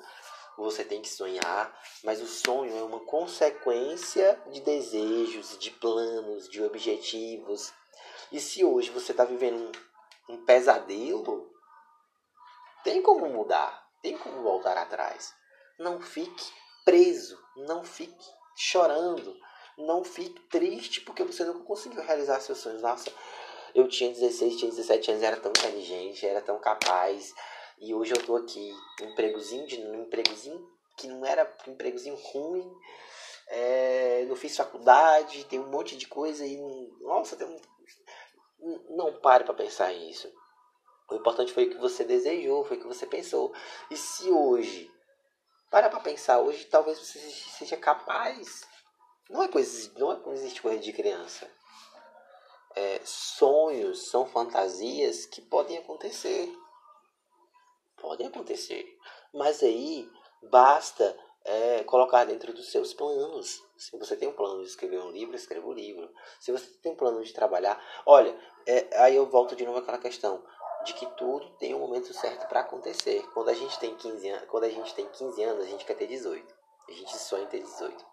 Você 0.58 0.84
tem 0.84 1.02
que 1.02 1.10
sonhar, 1.10 1.76
mas 2.04 2.22
o 2.22 2.28
sonho 2.28 2.78
é 2.78 2.84
uma 2.84 3.00
consequência 3.00 4.40
de 4.52 4.62
desejos, 4.62 5.58
de 5.58 5.72
planos, 5.72 6.48
de 6.50 6.62
objetivos. 6.62 7.74
E 8.32 8.40
se 8.40 8.64
hoje 8.64 8.92
você 8.92 9.12
está 9.12 9.26
vivendo 9.26 9.72
um, 10.30 10.34
um 10.36 10.46
pesadelo, 10.46 11.50
tem 12.84 13.02
como 13.02 13.28
mudar, 13.30 13.88
tem 14.02 14.18
como 14.18 14.44
voltar 14.44 14.78
atrás. 14.78 15.34
Não 15.80 16.02
fique 16.02 16.46
preso, 16.86 17.42
não 17.56 17.84
fique 17.84 18.26
chorando, 18.56 19.36
não 19.82 20.04
fique 20.04 20.40
triste 20.50 21.02
porque 21.02 21.24
você 21.24 21.44
nunca 21.44 21.64
conseguiu 21.64 22.02
realizar 22.02 22.40
seus 22.40 22.60
sonhos. 22.60 22.82
Nossa, 22.82 23.12
eu 23.74 23.88
tinha 23.88 24.12
16, 24.12 24.58
tinha 24.58 24.72
17 24.72 25.12
anos, 25.12 25.24
era 25.24 25.38
tão 25.38 25.52
inteligente, 25.52 26.26
era 26.26 26.42
tão 26.42 26.60
capaz. 26.60 27.34
E 27.80 27.94
hoje 27.94 28.14
eu 28.14 28.26
tô 28.26 28.36
aqui, 28.36 28.74
empregozinho, 29.02 29.66
de, 29.66 29.82
um 29.82 30.04
empregozinho 30.04 30.62
que 30.98 31.08
não 31.08 31.26
era 31.26 31.52
um 31.68 31.72
empregozinho 31.72 32.16
ruim. 32.16 32.72
É, 33.48 34.26
não 34.28 34.36
fiz 34.36 34.56
faculdade, 34.56 35.46
tem 35.46 35.60
um 35.60 35.70
monte 35.70 35.98
de 35.98 36.08
coisa 36.08 36.46
e. 36.46 36.58
Nossa, 37.02 37.36
tem 37.36 37.48
um, 37.48 38.96
não 38.96 39.20
pare 39.20 39.44
para 39.44 39.54
pensar 39.54 39.92
nisso. 39.94 40.32
O 41.10 41.16
importante 41.16 41.52
foi 41.52 41.66
o 41.66 41.70
que 41.70 41.78
você 41.78 42.04
desejou, 42.04 42.64
foi 42.64 42.78
o 42.78 42.80
que 42.80 42.88
você 42.88 43.06
pensou. 43.06 43.54
E 43.90 43.98
se 43.98 44.30
hoje, 44.30 44.90
para 45.70 45.90
para 45.90 46.00
pensar, 46.00 46.40
hoje 46.40 46.66
talvez 46.66 47.00
você 47.00 47.20
seja 47.20 47.76
capaz 47.76 48.66
não 49.32 49.44
é 49.44 49.48
coisa, 49.48 49.92
não, 49.98 50.12
é, 50.12 50.34
existe 50.34 50.62
coisa 50.62 50.80
de 50.80 50.94
criança. 50.94 51.50
É, 52.76 53.02
sonhos 53.04 54.10
são 54.10 54.26
fantasias 54.26 55.26
que 55.26 55.42
podem 55.42 55.78
acontecer. 55.78 56.54
Podem 57.98 58.28
acontecer. 58.28 58.98
Mas 59.34 59.62
aí 59.62 60.10
Basta 60.42 61.16
é, 61.46 61.84
colocar 61.84 62.26
dentro 62.26 62.52
dos 62.52 62.72
seus 62.72 62.94
planos. 62.94 63.64
Se 63.78 63.96
você 63.98 64.16
tem 64.16 64.28
um 64.28 64.34
plano 64.34 64.62
de 64.62 64.70
escrever 64.70 65.00
um 65.00 65.12
livro, 65.12 65.36
escreva 65.36 65.68
o 65.68 65.72
um 65.72 65.74
livro. 65.74 66.12
Se 66.40 66.52
você 66.52 66.66
tem 66.82 66.92
um 66.92 66.96
plano 66.96 67.24
de 67.24 67.32
trabalhar, 67.32 67.80
olha, 68.06 68.36
é, 68.66 68.88
aí 69.04 69.16
eu 69.16 69.28
volto 69.28 69.56
de 69.56 69.66
novo 69.66 69.78
àquela 69.78 70.00
questão 70.00 70.44
de 70.84 70.94
que 70.94 71.06
tudo 71.16 71.48
tem 71.58 71.76
um 71.76 71.80
momento 71.80 72.12
certo 72.12 72.48
para 72.48 72.62
acontecer. 72.62 73.22
Quando 73.34 73.50
a 73.50 73.54
gente 73.54 73.78
tem 73.80 73.96
15 73.96 74.30
anos, 74.30 74.50
quando 74.50 74.64
a 74.64 74.70
gente 74.70 74.96
tem 74.96 75.08
15 75.08 75.44
anos, 75.44 75.64
a 75.64 75.70
gente 75.70 75.86
quer 75.86 75.96
ter 75.96 76.08
18. 76.08 76.56
A 76.88 76.92
gente 76.92 77.16
sonha 77.16 77.44
em 77.44 77.48
ter 77.48 77.60
18. 77.60 78.04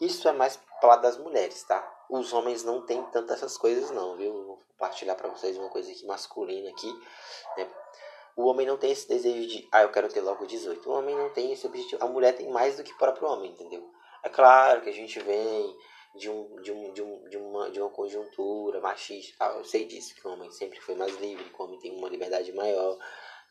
Isso 0.00 0.28
é 0.28 0.32
mais 0.32 0.58
para 0.80 0.90
lado 0.90 1.02
das 1.02 1.18
mulheres, 1.18 1.62
tá? 1.64 1.90
Os 2.10 2.32
homens 2.32 2.62
não 2.64 2.84
têm 2.84 3.02
tantas 3.04 3.38
essas 3.38 3.56
coisas 3.56 3.90
não, 3.90 4.16
viu? 4.16 4.32
Vou 4.44 4.58
compartilhar 4.72 5.14
para 5.14 5.28
vocês 5.28 5.56
uma 5.56 5.70
coisa 5.70 5.90
aqui 5.90 6.04
masculina 6.06 6.68
aqui, 6.70 6.92
né? 7.56 7.68
O 8.36 8.46
homem 8.46 8.66
não 8.66 8.76
tem 8.76 8.90
esse 8.90 9.08
desejo 9.08 9.48
de, 9.48 9.68
ah, 9.70 9.82
eu 9.82 9.90
quero 9.90 10.08
ter 10.08 10.20
logo 10.20 10.44
18. 10.44 10.88
O 10.88 10.92
homem 10.92 11.14
não 11.14 11.30
tem 11.30 11.52
esse 11.52 11.66
objetivo. 11.66 12.02
A 12.04 12.08
mulher 12.08 12.34
tem 12.34 12.50
mais 12.50 12.76
do 12.76 12.82
que 12.82 12.92
o 12.92 12.98
próprio 12.98 13.28
homem, 13.28 13.52
entendeu? 13.52 13.88
É 14.24 14.28
claro 14.28 14.80
que 14.82 14.90
a 14.90 14.92
gente 14.92 15.20
vem 15.20 15.76
de, 16.16 16.28
um, 16.28 16.56
de, 16.60 16.72
um, 16.72 16.92
de, 16.92 17.02
um, 17.02 17.28
de, 17.28 17.36
uma, 17.36 17.70
de 17.70 17.80
uma 17.80 17.90
conjuntura 17.90 18.80
machista. 18.80 19.36
Ah, 19.38 19.54
eu 19.56 19.64
sei 19.64 19.84
disso, 19.84 20.14
que 20.16 20.26
o 20.26 20.32
homem 20.32 20.50
sempre 20.50 20.80
foi 20.80 20.96
mais 20.96 21.16
livre, 21.18 21.44
que 21.44 21.60
o 21.60 21.64
homem 21.64 21.78
tem 21.78 21.96
uma 21.96 22.08
liberdade 22.08 22.52
maior. 22.52 22.98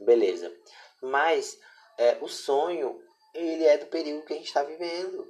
Beleza. 0.02 0.54
Mas 1.02 1.58
é, 1.98 2.18
o 2.20 2.28
sonho, 2.28 3.02
ele 3.34 3.66
é 3.66 3.78
do 3.78 3.86
período 3.86 4.26
que 4.26 4.34
a 4.34 4.36
gente 4.36 4.48
está 4.48 4.64
vivendo. 4.64 5.30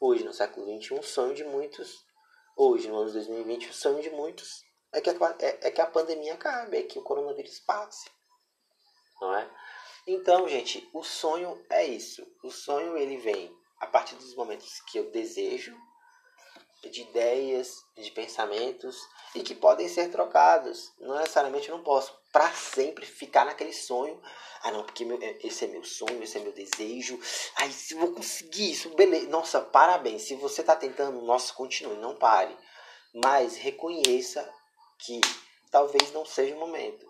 Hoje, 0.00 0.24
no 0.24 0.32
século 0.32 0.66
XXI, 0.80 0.94
o 0.94 1.02
sonho 1.02 1.34
de 1.34 1.44
muitos, 1.44 2.04
hoje, 2.56 2.88
no 2.88 2.96
ano 2.96 3.08
de 3.08 3.14
2020, 3.14 3.68
o 3.68 3.74
sonho 3.74 4.02
de 4.02 4.10
muitos 4.10 4.64
é 4.92 5.00
que 5.00 5.10
a, 5.10 5.36
é, 5.38 5.68
é 5.68 5.70
que 5.70 5.80
a 5.80 5.86
pandemia 5.86 6.34
acabe, 6.34 6.78
é 6.78 6.82
que 6.82 6.98
o 6.98 7.02
coronavírus 7.02 7.60
passe 7.60 8.10
não 9.20 9.34
é? 9.34 9.48
Então, 10.06 10.48
gente, 10.48 10.88
o 10.92 11.04
sonho 11.04 11.62
é 11.68 11.84
isso. 11.84 12.26
O 12.42 12.50
sonho 12.50 12.96
ele 12.96 13.18
vem 13.18 13.54
a 13.78 13.86
partir 13.86 14.14
dos 14.16 14.34
momentos 14.34 14.80
que 14.90 14.98
eu 14.98 15.10
desejo, 15.10 15.76
de 16.82 17.02
ideias, 17.02 17.76
de 17.94 18.10
pensamentos 18.10 18.96
e 19.34 19.42
que 19.42 19.54
podem 19.54 19.86
ser 19.86 20.10
trocados. 20.10 20.92
Não 20.98 21.16
necessariamente 21.18 21.68
eu 21.68 21.76
não 21.76 21.84
posso 21.84 22.18
para 22.32 22.50
sempre 22.52 23.04
ficar 23.06 23.44
naquele 23.44 23.72
sonho. 23.72 24.20
Ah, 24.62 24.70
não, 24.70 24.84
porque 24.84 25.04
meu, 25.04 25.18
é, 25.20 25.38
esse 25.42 25.64
é 25.64 25.68
meu 25.68 25.82
sonho, 25.84 26.22
esse 26.22 26.38
é 26.38 26.40
meu 26.40 26.52
desejo. 26.52 27.18
Ai, 27.56 27.70
se 27.70 27.94
eu 27.94 28.00
vou 28.00 28.12
conseguir 28.12 28.72
isso, 28.72 28.90
beleza. 28.94 29.28
Nossa, 29.28 29.60
parabéns. 29.60 30.22
Se 30.22 30.34
você 30.34 30.60
está 30.60 30.76
tentando, 30.76 31.20
nossa, 31.22 31.52
continue, 31.52 31.96
não 31.96 32.16
pare. 32.16 32.56
Mas 33.14 33.56
reconheça 33.56 34.48
que 34.98 35.20
talvez 35.70 36.12
não 36.12 36.24
seja 36.24 36.54
o 36.54 36.60
momento. 36.60 37.08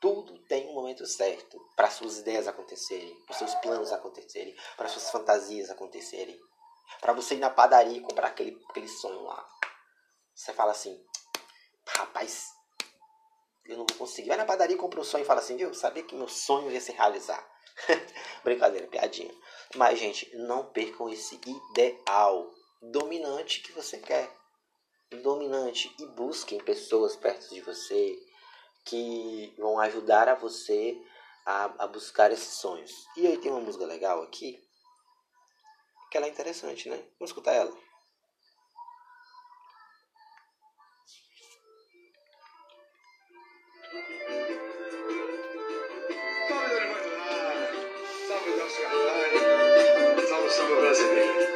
Tudo 0.00 0.38
tem 0.46 0.68
um 0.68 0.74
momento 0.74 1.06
certo 1.06 1.58
para 1.74 1.90
suas 1.90 2.18
ideias 2.18 2.46
acontecerem, 2.46 3.14
para 3.26 3.36
seus 3.36 3.54
planos 3.56 3.92
acontecerem, 3.92 4.56
para 4.76 4.88
suas 4.88 5.10
fantasias 5.10 5.70
acontecerem. 5.70 6.38
Para 7.00 7.12
você 7.12 7.34
ir 7.34 7.38
na 7.38 7.50
padaria 7.50 7.98
e 7.98 8.00
comprar 8.00 8.28
aquele, 8.28 8.60
aquele 8.68 8.88
sonho 8.88 9.22
lá. 9.22 9.48
Você 10.34 10.52
fala 10.52 10.70
assim, 10.70 11.04
rapaz, 11.86 12.57
eu 13.68 13.76
não 13.76 13.86
vou 13.86 13.98
conseguir. 13.98 14.28
Vai 14.28 14.38
na 14.38 14.46
padaria 14.46 14.74
e 14.74 14.78
compra 14.78 14.98
um 14.98 15.04
sonho 15.04 15.22
e 15.22 15.26
fala 15.26 15.40
assim, 15.40 15.56
viu? 15.56 15.72
Sabia 15.74 16.02
que 16.02 16.14
meu 16.14 16.26
sonho 16.26 16.70
ia 16.70 16.80
se 16.80 16.90
realizar. 16.92 17.46
Brincadeira, 18.42 18.86
piadinha. 18.86 19.32
Mas, 19.76 19.98
gente, 19.98 20.34
não 20.36 20.64
percam 20.64 21.08
esse 21.10 21.38
ideal 21.46 22.50
dominante 22.80 23.60
que 23.60 23.72
você 23.72 23.98
quer. 23.98 24.34
Dominante. 25.22 25.94
E 26.00 26.06
busquem 26.06 26.58
pessoas 26.58 27.14
perto 27.14 27.50
de 27.50 27.60
você 27.60 28.18
que 28.84 29.54
vão 29.58 29.78
ajudar 29.78 30.28
a 30.28 30.34
você 30.34 30.98
a, 31.44 31.84
a 31.84 31.86
buscar 31.86 32.32
esses 32.32 32.54
sonhos. 32.54 33.06
E 33.16 33.26
aí 33.26 33.36
tem 33.36 33.50
uma 33.50 33.60
música 33.60 33.84
legal 33.84 34.22
aqui, 34.22 34.58
que 36.10 36.16
ela 36.16 36.26
é 36.26 36.30
interessante, 36.30 36.88
né? 36.88 36.96
Vamos 37.18 37.30
escutar 37.30 37.52
ela. 37.52 37.87
Salve 48.68 48.82
Carvalho, 48.92 50.28
salve 50.28 50.50
samba 50.50 50.76
brasileiro. 50.76 51.47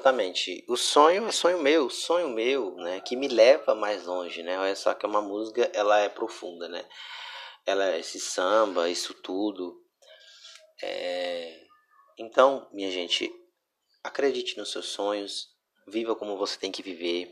Exatamente. 0.00 0.64
O 0.66 0.76
sonho 0.76 1.26
é 1.26 1.32
sonho 1.32 1.60
meu, 1.60 1.90
sonho 1.90 2.30
meu, 2.30 2.74
né? 2.76 3.00
Que 3.00 3.14
me 3.14 3.28
leva 3.28 3.74
mais 3.74 4.06
longe, 4.06 4.42
né? 4.42 4.58
Olha 4.58 4.74
só 4.74 4.94
que 4.94 5.04
é 5.04 5.08
uma 5.08 5.20
música, 5.20 5.70
ela 5.74 5.98
é 6.00 6.08
profunda, 6.08 6.68
né? 6.68 6.88
Ela 7.66 7.92
é 7.92 8.00
esse 8.00 8.18
samba, 8.18 8.88
isso 8.88 9.12
tudo. 9.14 9.84
É... 10.82 11.66
Então, 12.18 12.68
minha 12.72 12.90
gente, 12.90 13.30
acredite 14.02 14.56
nos 14.56 14.72
seus 14.72 14.86
sonhos, 14.86 15.48
viva 15.86 16.16
como 16.16 16.36
você 16.36 16.58
tem 16.58 16.72
que 16.72 16.82
viver. 16.82 17.30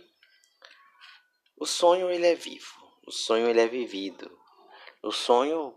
O 1.56 1.66
sonho 1.66 2.10
ele 2.10 2.26
é 2.26 2.34
vivo, 2.34 2.76
o 3.06 3.10
sonho 3.10 3.48
ele 3.48 3.60
é 3.60 3.66
vivido. 3.66 4.30
O 5.02 5.10
sonho 5.10 5.74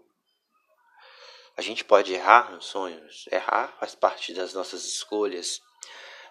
a 1.58 1.62
gente 1.62 1.84
pode 1.84 2.14
errar 2.14 2.52
nos 2.52 2.66
sonhos, 2.66 3.26
errar 3.32 3.76
faz 3.80 3.96
parte 3.96 4.34
das 4.34 4.54
nossas 4.54 4.86
escolhas. 4.86 5.62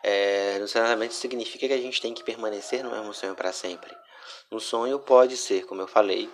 É, 0.02 0.58
necessariamente 0.58 1.14
significa 1.14 1.66
que 1.66 1.74
a 1.74 1.80
gente 1.80 2.00
tem 2.00 2.14
que 2.14 2.24
permanecer 2.24 2.82
no 2.82 2.90
mesmo 2.90 3.12
sonho 3.12 3.34
para 3.34 3.52
sempre. 3.52 3.94
Um 4.50 4.58
sonho 4.58 4.98
pode 4.98 5.36
ser, 5.36 5.66
como 5.66 5.82
eu 5.82 5.86
falei, 5.86 6.30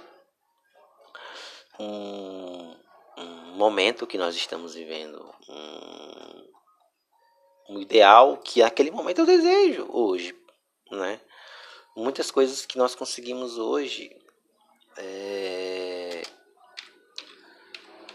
um, 1.78 2.76
um 3.16 3.56
momento 3.56 4.06
que 4.06 4.18
nós 4.18 4.34
estamos 4.36 4.74
vivendo, 4.74 5.34
um, 5.48 6.52
um 7.70 7.80
ideal 7.80 8.36
que 8.38 8.62
aquele 8.62 8.90
momento 8.90 9.20
eu 9.20 9.26
desejo 9.26 9.88
hoje, 9.90 10.34
né? 10.90 11.20
Muitas 11.96 12.30
coisas 12.30 12.66
que 12.66 12.78
nós 12.78 12.94
conseguimos 12.94 13.58
hoje 13.58 14.14
é, 14.98 16.22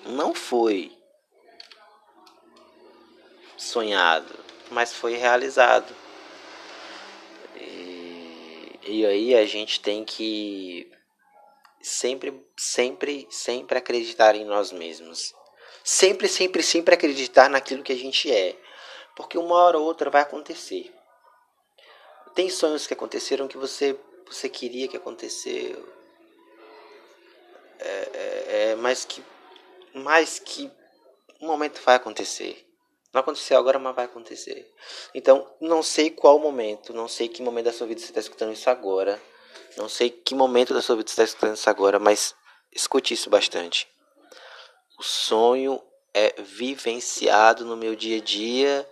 não 0.06 0.34
foi 0.34 0.96
sonhado, 3.58 4.34
mas 4.72 4.94
foi 4.94 5.16
realizado. 5.16 5.94
E, 7.56 8.80
e 8.84 9.06
aí 9.06 9.36
a 9.36 9.46
gente 9.46 9.80
tem 9.80 10.04
que 10.04 10.90
sempre, 11.82 12.34
sempre, 12.58 13.28
sempre 13.30 13.78
acreditar 13.78 14.36
em 14.36 14.46
nós 14.46 14.72
mesmos. 14.72 15.36
Sempre, 15.84 16.28
sempre, 16.28 16.64
sempre 16.64 16.96
acreditar 16.96 17.50
naquilo 17.50 17.84
que 17.84 17.92
a 17.92 17.98
gente 17.98 18.32
é. 18.32 18.56
Porque 19.16 19.38
uma 19.38 19.56
hora 19.56 19.78
ou 19.78 19.86
outra 19.86 20.10
vai 20.10 20.22
acontecer. 20.22 20.94
Tem 22.34 22.50
sonhos 22.50 22.88
que 22.88 22.94
aconteceram 22.94 23.48
que 23.48 23.58
você, 23.58 23.98
você 24.26 24.48
queria 24.48 24.88
que 24.88 24.96
aconteceu. 24.96 25.88
É, 27.80 28.10
é, 28.14 28.46
é, 28.72 28.76
mas 28.76 29.04
que 29.04 29.24
mas 29.94 30.40
que 30.40 30.72
um 31.42 31.48
momento 31.48 31.82
vai 31.84 31.96
acontecer. 31.96 32.66
Não 33.14 33.20
aconteceu 33.22 33.58
agora, 33.58 33.78
mas 33.78 33.96
vai 33.96 34.06
acontecer. 34.06 34.72
Então, 35.14 35.46
não 35.60 35.84
sei 35.84 36.10
qual 36.10 36.40
momento, 36.40 36.94
não 36.94 37.08
sei 37.08 37.28
que 37.28 37.42
momento 37.42 37.66
da 37.66 37.74
sua 37.74 37.88
vida 37.88 38.00
você 38.00 38.08
está 38.08 38.20
escutando 38.20 38.54
isso 38.54 38.70
agora. 38.70 39.22
Não 39.78 39.90
sei 39.90 40.10
que 40.10 40.34
momento 40.34 40.74
da 40.74 40.82
sua 40.82 40.96
vida 40.96 41.10
você 41.10 41.14
está 41.14 41.24
escutando 41.24 41.56
isso 41.56 41.70
agora, 41.70 42.00
mas 42.00 42.36
escute 42.72 43.14
isso 43.14 43.30
bastante. 43.30 43.90
O 44.98 45.04
sonho 45.04 45.82
é 46.14 46.42
vivenciado 46.42 47.66
no 47.66 47.76
meu 47.76 47.96
dia 47.96 48.18
a 48.18 48.22
dia 48.22 48.90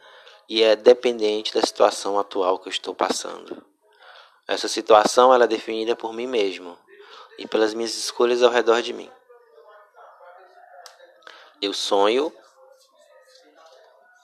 e 0.50 0.64
é 0.64 0.76
dependente 0.76 1.54
da 1.54 1.62
situação 1.62 2.20
atual 2.20 2.60
que 2.60 2.68
eu 2.68 2.72
estou 2.72 2.96
passando. 2.96 3.64
Essa 4.48 4.68
situação 4.68 5.34
ela 5.34 5.44
é 5.44 5.48
definida 5.48 5.96
por 5.96 6.12
mim 6.12 6.28
mesmo 6.28 6.78
e 7.38 7.48
pelas 7.48 7.74
minhas 7.74 7.96
escolhas 7.96 8.42
ao 8.42 8.52
redor 8.52 8.82
de 8.82 8.92
mim. 8.92 9.10
Eu 11.62 11.74
sonho 11.74 12.34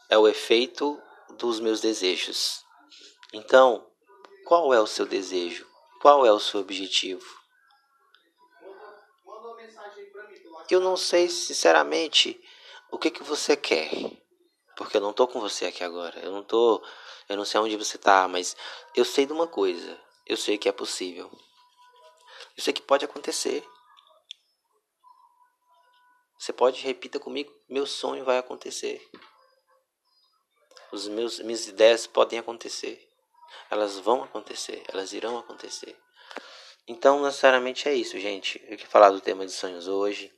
é 0.09 0.17
o 0.17 0.27
efeito 0.27 1.01
dos 1.37 1.59
meus 1.59 1.81
desejos. 1.81 2.63
Então, 3.33 3.85
qual 4.45 4.73
é 4.73 4.79
o 4.79 4.87
seu 4.87 5.05
desejo? 5.05 5.67
Qual 6.01 6.25
é 6.25 6.31
o 6.31 6.39
seu 6.39 6.59
objetivo? 6.59 7.25
Eu 10.69 10.79
não 10.79 10.97
sei, 10.97 11.29
sinceramente, 11.29 12.41
o 12.91 12.97
que, 12.97 13.11
que 13.11 13.23
você 13.23 13.55
quer. 13.55 13.89
Porque 14.75 14.97
eu 14.97 15.01
não 15.01 15.13
tô 15.13 15.27
com 15.27 15.39
você 15.39 15.65
aqui 15.65 15.83
agora. 15.83 16.19
Eu 16.19 16.31
não 16.31 16.43
tô. 16.43 16.83
Eu 17.29 17.37
não 17.37 17.45
sei 17.45 17.59
onde 17.59 17.77
você 17.77 17.97
tá, 17.97 18.27
mas 18.27 18.55
eu 18.95 19.05
sei 19.05 19.25
de 19.25 19.33
uma 19.33 19.47
coisa. 19.47 19.99
Eu 20.25 20.37
sei 20.37 20.57
que 20.57 20.67
é 20.67 20.71
possível. 20.71 21.31
Eu 22.57 22.63
sei 22.63 22.73
que 22.73 22.81
pode 22.81 23.05
acontecer. 23.05 23.67
Você 26.37 26.53
pode 26.53 26.81
repita 26.81 27.19
comigo, 27.19 27.51
meu 27.67 27.85
sonho 27.87 28.23
vai 28.23 28.37
acontecer. 28.37 29.01
Os 30.95 31.09
meus 31.09 31.39
minhas 31.39 31.67
ideias 31.67 32.07
podem 32.07 32.39
acontecer. 32.39 33.05
Elas 33.69 33.99
vão 33.99 34.23
acontecer, 34.23 34.81
elas 34.87 35.11
irão 35.11 35.37
acontecer. 35.37 35.93
Então, 36.87 37.21
necessariamente 37.21 37.89
é 37.89 37.93
isso, 37.93 38.17
gente. 38.17 38.61
Eu 38.63 38.77
queria 38.77 38.87
falar 38.87 39.09
do 39.09 39.19
tema 39.19 39.45
de 39.45 39.51
sonhos 39.51 39.89
hoje. 39.89 40.33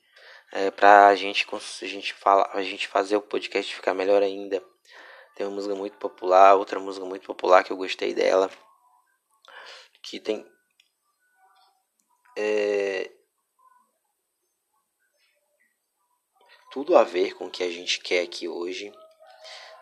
É, 0.52 0.72
pra 0.72 1.16
gente, 1.16 1.46
a 1.54 1.86
gente, 1.86 2.12
fala, 2.12 2.50
a 2.54 2.64
gente 2.64 2.88
fazer 2.88 3.16
o 3.16 3.22
podcast 3.22 3.76
ficar 3.76 3.94
melhor 3.94 4.24
ainda. 4.24 4.64
Tem 5.36 5.46
uma 5.46 5.54
música 5.54 5.76
muito 5.76 5.96
popular, 5.98 6.56
outra 6.56 6.80
música 6.80 7.06
muito 7.06 7.28
popular 7.28 7.64
que 7.64 7.72
eu 7.72 7.78
gostei 7.78 8.16
dela. 8.16 8.50
Que 10.02 10.20
tem. 10.20 10.44
É, 12.36 13.12
tudo 16.72 16.98
a 16.98 17.04
ver 17.04 17.36
com 17.36 17.46
o 17.46 17.52
que 17.52 17.62
a 17.62 17.70
gente 17.70 18.00
quer 18.00 18.24
aqui 18.24 18.48
hoje. 18.48 18.92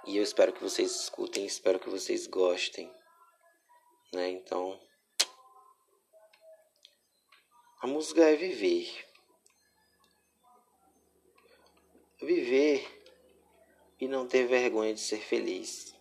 E 0.05 0.17
eu 0.17 0.23
espero 0.23 0.53
que 0.53 0.61
vocês 0.61 0.91
escutem, 0.91 1.45
espero 1.45 1.79
que 1.79 1.89
vocês 1.89 2.27
gostem. 2.27 2.93
Né? 4.13 4.29
Então, 4.29 4.79
a 7.81 7.87
música 7.87 8.21
é 8.21 8.35
viver. 8.35 9.03
Viver 12.21 13.03
e 13.99 14.07
não 14.07 14.27
ter 14.27 14.45
vergonha 14.45 14.93
de 14.93 14.99
ser 14.99 15.19
feliz. 15.19 15.95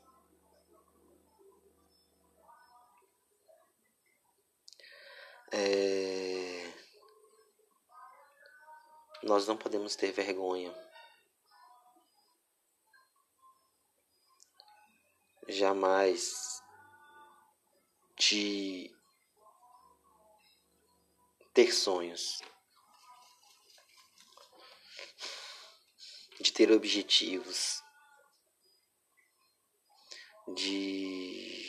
É... 5.51 6.73
Nós 9.23 9.47
não 9.47 9.57
podemos 9.57 9.97
ter 9.97 10.13
vergonha 10.13 10.84
jamais 15.49 16.63
de 18.19 18.91
ter 21.53 21.73
sonhos, 21.73 22.41
de 26.41 26.53
ter 26.53 26.71
objetivos, 26.73 27.83
de 30.49 31.65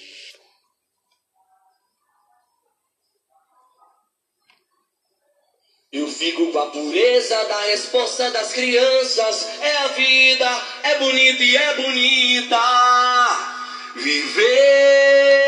Eu 5.92 6.10
fico 6.10 6.52
com 6.52 6.60
a 6.60 6.72
pureza 6.72 7.46
da 7.46 7.62
resposta 7.62 8.30
das 8.30 8.52
crianças. 8.52 9.48
É 9.62 9.78
a 9.78 9.88
vida, 9.88 10.66
é 10.84 11.00
bonita 11.00 11.42
e 11.42 11.56
é 11.56 11.74
bonita 11.76 13.15
viver 13.96 15.46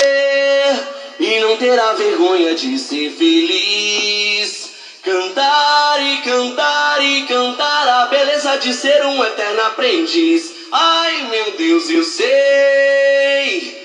e 1.20 1.40
não 1.40 1.58
terá 1.58 1.94
vergonha 1.94 2.56
de 2.56 2.80
ser 2.80 3.12
feliz. 3.12 4.68
Cantar 5.04 6.02
e 6.02 6.18
cantar 6.18 7.02
e 7.02 7.22
cantar 7.24 7.88
a 7.88 8.06
beleza 8.08 8.58
de 8.58 8.74
ser 8.74 9.06
um 9.06 9.24
eterno 9.24 9.62
aprendiz. 9.64 10.52
Ai 10.72 11.28
meu 11.30 11.52
Deus, 11.52 11.90
eu 11.90 12.04
sei 12.04 13.78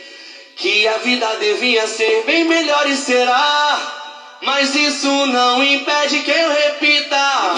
que 0.57 0.87
a 0.88 0.98
vida 0.98 1.27
devia 1.38 1.87
ser 1.87 2.25
bem 2.25 2.44
melhor 2.44 2.88
e 2.88 2.96
será. 2.96 3.98
Mas 4.42 4.75
isso 4.75 5.27
não 5.27 5.62
impede 5.62 6.20
que 6.20 6.31
eu 6.31 6.51
repita. 6.51 7.55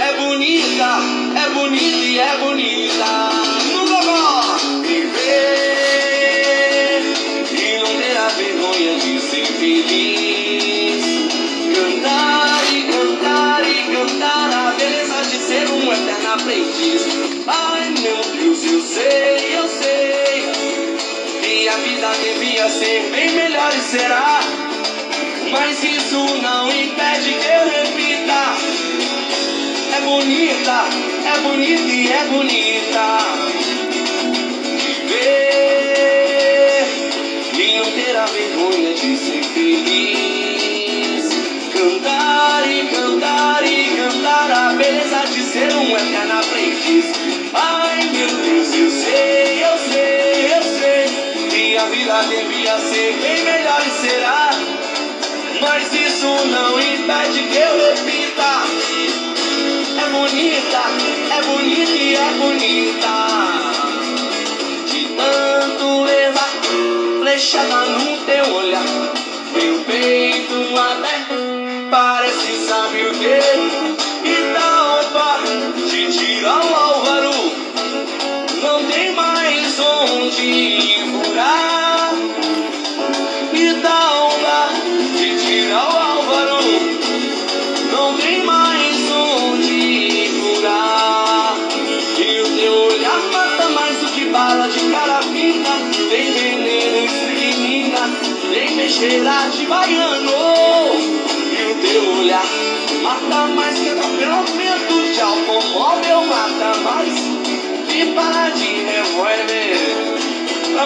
É 0.00 0.12
bonita, 0.14 0.98
é 1.36 1.48
bonita 1.50 1.96
e 1.96 2.18
é 2.18 2.36
bonita. 2.38 3.37
Aprendiz. 16.32 17.06
Ai 17.46 17.90
meu 18.00 18.22
Deus, 18.36 18.64
eu 18.64 18.80
sei, 18.82 19.56
eu 19.56 19.68
sei. 19.68 20.48
Que 21.42 21.68
a 21.68 21.76
vida 21.76 22.10
devia 22.22 22.68
ser 22.68 23.10
bem 23.10 23.30
melhor 23.32 23.72
e 23.74 23.80
será. 23.80 24.40
Mas 25.50 25.82
isso 25.82 26.18
não 26.42 26.70
impede 26.70 27.32
que 27.32 27.46
eu 27.46 27.64
repita. 27.68 28.56
É 29.96 30.00
bonita, 30.02 30.84
é 31.26 31.38
bonita 31.40 31.92
e 31.92 32.12
é 32.12 32.24
bonita. 32.24 33.18
Viver 37.98 38.16
a 38.16 38.24
vergonha 38.24 38.94
de 38.94 39.16
ser 39.16 39.42
feliz. 39.44 41.28
Cantar 41.72 42.37
beleza 44.78 45.26
de 45.26 45.42
ser 45.42 45.74
um 45.74 45.96
eterno 45.96 46.38
aprendiz. 46.38 47.06
Ai 47.52 48.00
meu 48.12 48.28
Deus, 48.28 48.74
eu 48.74 48.90
sei, 48.90 49.64
eu 49.64 49.76
sei, 49.90 50.52
eu 50.54 50.62
sei 50.62 51.48
que 51.50 51.76
a 51.76 51.84
vida 51.86 52.22
devia 52.28 52.78
ser 52.78 53.12
bem 53.14 53.42
melhor 53.42 53.82
e 53.84 53.90
será. 53.90 54.50
Mas 55.60 55.92
isso 55.92 56.26
não 56.46 56.78
impede 56.78 57.42
que 57.42 57.58
eu 57.58 57.76
repita. 57.88 58.50
É 60.00 60.08
bonita, 60.10 60.82
é 61.36 61.42
bonita 61.42 61.90
e 61.90 62.14
é 62.14 62.30
bonita. 62.38 63.14
De 64.86 65.08
tanto 65.16 66.02
levar 66.04 66.52
flechada 67.18 67.84
no 67.86 68.16
teu 68.18 68.54
olhar, 68.54 68.86
teu 69.52 69.80
peito 69.80 70.78
até 70.78 71.47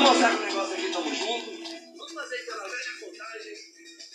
Mostrar 0.00 0.30
que 0.30 0.42
o 0.42 0.46
negócio 0.46 0.72
aqui 0.72 0.88
tamo 0.90 1.14
junto, 1.14 1.50
vamos 1.98 2.12
fazer 2.12 2.36
velha 2.36 2.56
contagem. 3.00 3.52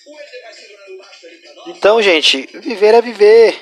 O 0.07 0.19
ET 0.19 0.29
vai 0.43 0.53
segurar 0.53 0.89
o 0.89 0.97
pra 0.97 1.53
nós. 1.53 1.77
Então, 1.77 2.01
gente, 2.01 2.49
viver 2.59 2.93
é 2.95 3.01
viver. 3.01 3.61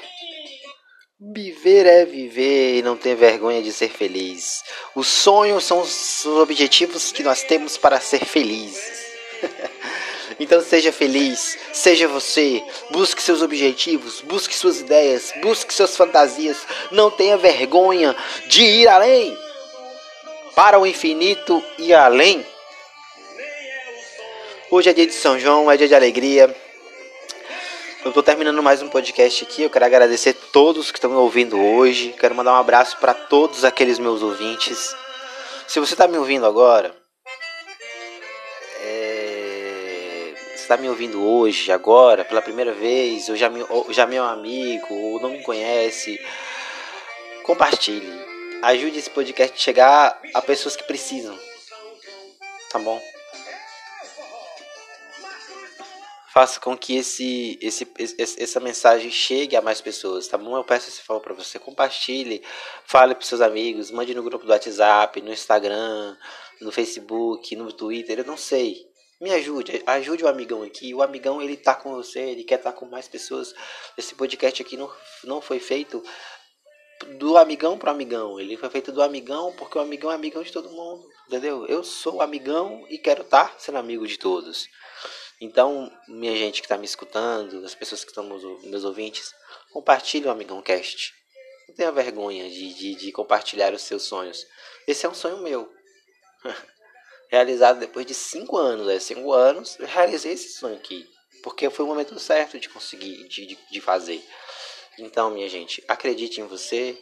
Viver 1.20 1.86
é 1.86 2.06
viver 2.06 2.78
e 2.78 2.82
não 2.82 2.96
ter 2.96 3.16
vergonha 3.16 3.62
de 3.62 3.74
ser 3.74 3.90
feliz. 3.90 4.64
Os 4.96 5.08
sonhos 5.08 5.66
são 5.66 5.82
os 5.82 6.26
objetivos 6.26 7.12
que 7.12 7.24
nós 7.24 7.44
temos 7.44 7.78
para 7.78 8.00
ser 8.00 8.24
felizes. 8.24 9.06
então 10.40 10.62
seja 10.62 10.94
feliz, 10.94 11.58
seja 11.74 12.08
você, 12.08 12.64
busque 12.92 13.22
seus 13.22 13.42
objetivos, 13.42 14.22
busque 14.22 14.56
suas 14.56 14.80
ideias, 14.80 15.34
busque 15.42 15.74
suas 15.74 15.98
fantasias. 15.98 16.58
Não 16.92 17.12
tenha 17.12 17.38
vergonha 17.38 18.16
de 18.48 18.64
ir 18.64 18.88
além. 18.88 19.45
Para 20.56 20.80
o 20.80 20.88
infinito 20.88 21.62
e 21.78 21.94
além. 21.94 22.46
Hoje 24.72 24.90
é 24.90 24.94
dia 24.94 25.06
de 25.06 25.12
São 25.12 25.38
João, 25.38 25.70
é 25.70 25.76
dia 25.76 25.90
de 25.90 25.94
alegria. 25.94 26.56
Eu 28.06 28.14
tô 28.14 28.24
terminando 28.24 28.64
mais 28.64 28.82
um 28.82 28.88
podcast 28.88 29.44
aqui. 29.44 29.64
Eu 29.64 29.70
quero 29.70 29.84
agradecer 29.84 30.30
a 30.30 30.52
todos 30.54 30.92
que 30.92 30.98
estão 30.98 31.10
me 31.10 31.18
ouvindo 31.18 31.62
hoje. 31.62 32.16
Quero 32.18 32.34
mandar 32.34 32.54
um 32.54 32.60
abraço 32.60 32.98
para 33.00 33.14
todos 33.14 33.66
aqueles 33.66 34.00
meus 34.00 34.22
ouvintes. 34.22 34.96
Se 35.68 35.78
você 35.78 35.94
está 35.94 36.08
me 36.08 36.18
ouvindo 36.18 36.46
agora, 36.46 36.96
é... 38.82 40.34
está 40.56 40.78
me 40.78 40.88
ouvindo 40.88 41.22
hoje, 41.22 41.70
agora, 41.70 42.24
pela 42.24 42.42
primeira 42.42 42.72
vez, 42.72 43.28
ou 43.28 43.36
já, 43.36 43.50
me, 43.50 43.66
ou 43.70 43.92
já 43.92 44.06
meu 44.06 44.24
amigo, 44.24 44.88
ou 44.94 45.20
não 45.20 45.32
me 45.32 45.44
conhece, 45.44 46.18
compartilhe. 47.44 48.35
Ajude 48.66 48.98
esse 48.98 49.12
podcast 49.12 49.56
a 49.56 49.60
chegar 49.60 50.22
a 50.34 50.42
pessoas 50.42 50.76
que 50.76 50.84
precisam. 50.84 51.38
Tá 52.72 52.80
bom? 52.80 53.00
faça 56.34 56.60
com 56.60 56.76
que 56.76 56.98
esse, 56.98 57.58
esse, 57.62 57.88
esse, 57.98 58.44
essa 58.44 58.60
mensagem 58.60 59.10
chegue 59.10 59.56
a 59.56 59.62
mais 59.62 59.80
pessoas, 59.80 60.28
tá 60.28 60.38
bom? 60.38 60.58
Eu 60.58 60.66
peço 60.66 60.90
esse 60.90 61.00
favor 61.02 61.22
para 61.22 61.34
você, 61.34 61.58
compartilhe, 61.58 62.44
fale 62.84 63.16
para 63.16 63.26
seus 63.26 63.40
amigos, 63.40 63.90
mande 63.90 64.14
no 64.14 64.22
grupo 64.22 64.46
do 64.46 64.52
WhatsApp, 64.52 65.22
no 65.22 65.32
Instagram, 65.32 66.18
no 66.60 66.74
Facebook, 66.74 67.56
no 67.56 67.72
Twitter, 67.72 68.20
eu 68.20 68.26
não 68.26 68.36
sei. 68.36 68.86
Me 69.22 69.32
ajude, 69.32 69.82
ajude 69.88 70.26
o 70.26 70.28
amigão 70.28 70.62
aqui. 70.62 70.94
O 70.94 71.02
amigão 71.02 71.42
ele 71.42 71.56
tá 71.56 71.74
com 71.74 71.96
você, 71.96 72.20
ele 72.20 72.44
quer 72.44 72.56
estar 72.56 72.74
tá 72.74 72.78
com 72.78 72.86
mais 72.86 73.08
pessoas. 73.08 73.56
Esse 73.98 74.14
podcast 74.14 74.62
aqui 74.62 74.76
não, 74.76 74.92
não 75.24 75.40
foi 75.40 75.58
feito 75.58 76.04
do 77.18 77.38
amigão 77.38 77.78
pro 77.78 77.90
amigão, 77.90 78.40
ele 78.40 78.58
foi 78.58 78.70
feito 78.70 78.92
do 78.92 79.02
amigão 79.02 79.54
porque 79.58 79.78
o 79.78 79.82
amigão 79.82 80.12
é 80.12 80.16
amigão 80.16 80.42
de 80.42 80.52
todo 80.52 80.72
mundo, 80.72 81.06
entendeu? 81.28 81.66
Eu 81.68 81.84
sou 81.84 82.22
amigão 82.22 82.86
e 82.90 82.98
quero 82.98 83.22
estar 83.22 83.50
tá 83.50 83.56
sendo 83.60 83.78
amigo 83.78 84.08
de 84.08 84.18
todos. 84.18 84.68
Então, 85.42 85.92
minha 86.08 86.36
gente 86.36 86.62
que 86.62 86.66
está 86.66 86.78
me 86.78 86.86
escutando, 86.86 87.64
as 87.66 87.76
pessoas 87.76 88.04
que 88.04 88.12
estão 88.12 88.24
meus, 88.64 88.84
ouvintes, 88.86 89.34
compartilhe 89.72 90.28
o 90.28 90.32
Amigão 90.32 90.62
Cast. 90.62 91.14
Não 91.68 91.76
tenha 91.76 91.92
vergonha 91.92 92.50
de, 92.50 92.74
de, 92.74 92.96
de 92.96 93.12
compartilhar 93.12 93.74
os 93.74 93.82
seus 93.82 94.04
sonhos. 94.04 94.46
Esse 94.88 95.06
é 95.06 95.10
um 95.10 95.14
sonho 95.14 95.40
meu. 95.40 95.70
Realizado 97.30 97.80
depois 97.80 98.06
de 98.06 98.14
cinco 98.14 98.56
anos. 98.56 98.88
É 98.88 99.00
cinco 99.00 99.34
anos, 99.34 99.78
eu 99.78 99.88
realizei 99.88 100.34
esse 100.34 100.54
sonho 100.54 100.76
aqui. 100.76 101.06
Porque 101.44 101.70
foi 101.70 101.84
o 101.84 101.88
momento 101.88 102.18
certo 102.18 102.58
de 102.58 102.70
conseguir, 102.70 103.28
de, 103.28 103.46
de, 103.46 103.60
de 103.70 103.82
fazer. 103.82 104.24
Então, 105.00 105.30
minha 105.32 105.50
gente, 105.50 105.84
acredite 105.88 106.42
em 106.42 106.48
você. 106.48 107.02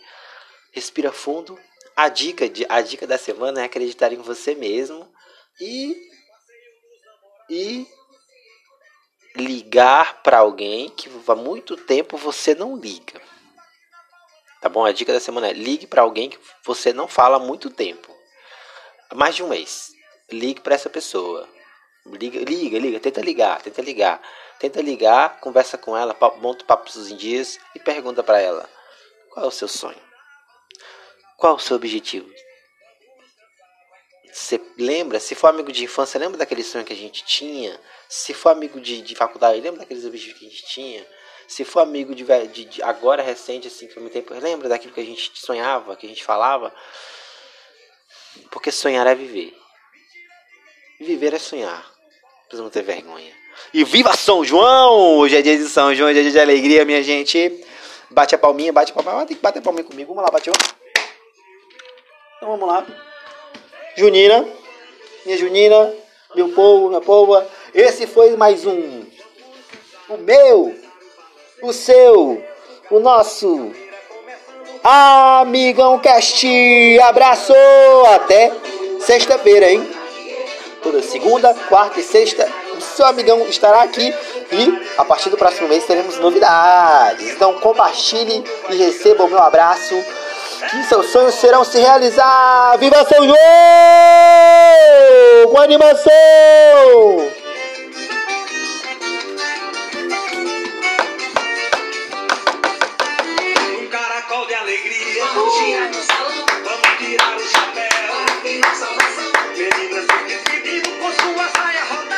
Respira 0.72 1.12
fundo. 1.12 1.60
A 1.96 2.10
dica, 2.10 2.50
de, 2.50 2.66
a 2.68 2.82
dica 2.82 3.06
da 3.06 3.18
semana 3.18 3.62
é 3.62 3.66
acreditar 3.66 4.12
em 4.12 4.18
você 4.18 4.56
mesmo. 4.56 5.12
E. 5.60 5.96
E 7.50 7.88
ligar 9.36 10.22
para 10.24 10.40
alguém 10.40 10.90
que 10.90 11.10
há 11.28 11.36
muito 11.36 11.76
tempo 11.76 12.18
você 12.18 12.56
não 12.56 12.76
liga. 12.76 13.22
Tá 14.62 14.70
bom? 14.70 14.86
A 14.86 14.92
dica 14.92 15.12
da 15.12 15.20
semana 15.20 15.50
é 15.50 15.54
ligue 15.54 15.86
para 15.86 16.02
alguém 16.02 16.30
que 16.30 16.40
você 16.64 16.94
não 16.94 17.08
fala 17.08 17.36
há 17.36 17.40
muito 17.40 17.70
tempo. 17.70 18.16
Mais 19.14 19.36
de 19.36 19.44
um 19.44 19.50
mês. 19.50 19.92
Ligue 20.32 20.62
para 20.62 20.76
essa 20.76 20.90
pessoa. 20.90 21.48
Liga, 22.06 22.40
liga, 22.40 22.80
liga, 22.80 23.00
tenta 23.00 23.22
ligar, 23.22 23.62
tenta 23.62 23.82
ligar. 23.82 24.22
Tenta 24.60 24.82
ligar, 24.82 25.40
conversa 25.40 25.78
com 25.78 25.98
ela, 25.98 26.16
monta 26.38 26.64
papos 26.64 27.12
em 27.12 27.18
dias 27.18 27.60
e 27.76 27.80
pergunta 27.80 28.24
para 28.24 28.40
ela: 28.40 28.70
qual 29.30 29.46
é 29.46 29.48
o 29.48 29.52
seu 29.52 29.68
sonho? 29.68 30.02
Qual 31.38 31.54
é 31.54 31.56
o 31.56 31.60
seu 31.60 31.76
objetivo? 31.76 32.30
Você 34.32 34.60
lembra? 34.78 35.20
Se 35.20 35.36
for 35.36 35.48
amigo 35.48 35.72
de 35.72 35.84
infância, 35.84 36.20
lembra 36.20 36.38
daquele 36.38 36.64
sonho 36.64 36.86
que 36.86 36.94
a 36.94 36.96
gente 36.96 37.24
tinha? 37.26 37.80
Se 38.08 38.34
for 38.34 38.50
amigo 38.50 38.80
de, 38.80 39.02
de 39.02 39.16
faculdade, 39.16 39.60
lembra 39.60 39.82
daqueles 39.82 40.06
objetivos 40.06 40.40
que 40.40 40.46
a 40.46 40.50
gente 40.50 40.66
tinha? 40.66 41.08
Se 41.48 41.64
for 41.64 41.82
amigo 41.82 42.16
de, 42.16 42.24
de, 42.48 42.66
de 42.66 42.82
agora 42.82 43.22
recente, 43.22 43.68
assim, 43.68 43.88
que 43.88 43.94
foi 43.94 44.02
muito 44.02 44.14
tempo, 44.14 44.34
lembra 44.34 44.70
daquilo 44.70 44.94
que 44.94 45.02
a 45.02 45.06
gente 45.06 45.32
sonhava, 45.36 45.96
que 45.96 46.06
a 46.06 46.10
gente 46.10 46.24
falava? 46.24 46.74
Porque 48.50 48.72
sonhar 48.72 49.06
é 49.06 49.14
viver. 49.14 49.56
Viver 51.00 51.34
é 51.34 51.40
sonhar. 51.40 51.93
Precisa 52.54 52.62
não 52.62 52.70
ter 52.70 52.84
vergonha. 52.84 53.32
E 53.74 53.84
viva 53.84 54.16
São 54.16 54.46
João! 54.46 55.18
Hoje 55.18 55.38
é 55.38 55.42
dia 55.42 55.58
de 55.58 55.68
São 55.68 55.96
João, 55.96 56.12
hoje 56.12 56.20
é 56.20 56.22
dia 56.22 56.32
de 56.34 56.40
alegria, 56.40 56.86
minha 56.86 57.02
gente. 57.02 57.66
Bate 58.12 58.36
a 58.36 58.38
palminha, 58.38 58.72
bate 58.72 58.92
a 58.92 58.94
palminha. 59.02 59.26
Tem 59.26 59.36
que 59.36 59.42
bater 59.42 59.58
a 59.58 59.62
palminha 59.64 59.84
comigo. 59.84 60.10
Vamos 60.14 60.24
lá, 60.24 60.30
bateu. 60.30 60.54
Então 62.38 62.50
vamos 62.50 62.68
lá. 62.68 62.86
Junina, 63.98 64.46
minha 65.26 65.36
Junina, 65.36 65.96
meu 66.36 66.50
povo, 66.50 66.90
minha 66.90 67.02
povo. 67.02 67.44
Esse 67.74 68.06
foi 68.06 68.38
mais 68.38 68.68
um. 68.68 69.04
O 70.10 70.18
meu, 70.18 70.76
o 71.64 71.74
seu, 71.74 72.46
o 72.92 73.00
nosso 73.00 73.72
Amigão 74.84 75.98
Cast. 75.98 76.46
Abraço! 77.00 77.54
Até 78.14 78.52
sexta-feira, 79.00 79.72
hein? 79.72 80.03
Toda 80.84 81.02
segunda, 81.02 81.56
quarta 81.70 82.00
e 82.02 82.04
sexta, 82.04 82.46
o 82.78 82.82
seu 82.82 83.06
amigão 83.06 83.48
estará 83.48 83.84
aqui 83.84 84.14
e 84.52 84.84
a 84.98 85.06
partir 85.06 85.30
do 85.30 85.38
próximo 85.38 85.70
mês 85.70 85.86
teremos 85.86 86.20
novidades. 86.20 87.32
Então 87.32 87.54
compartilhe 87.60 88.44
e 88.70 88.76
receba 88.76 89.24
o 89.24 89.30
meu 89.30 89.42
abraço 89.42 89.96
que 90.70 90.84
seus 90.84 91.06
sonhos 91.08 91.36
serão 91.36 91.64
se 91.64 91.80
realizar. 91.80 92.78
Viva 92.78 93.06
São 93.06 93.26
João! 93.26 93.38
Com 95.50 95.58
animação! 95.58 97.43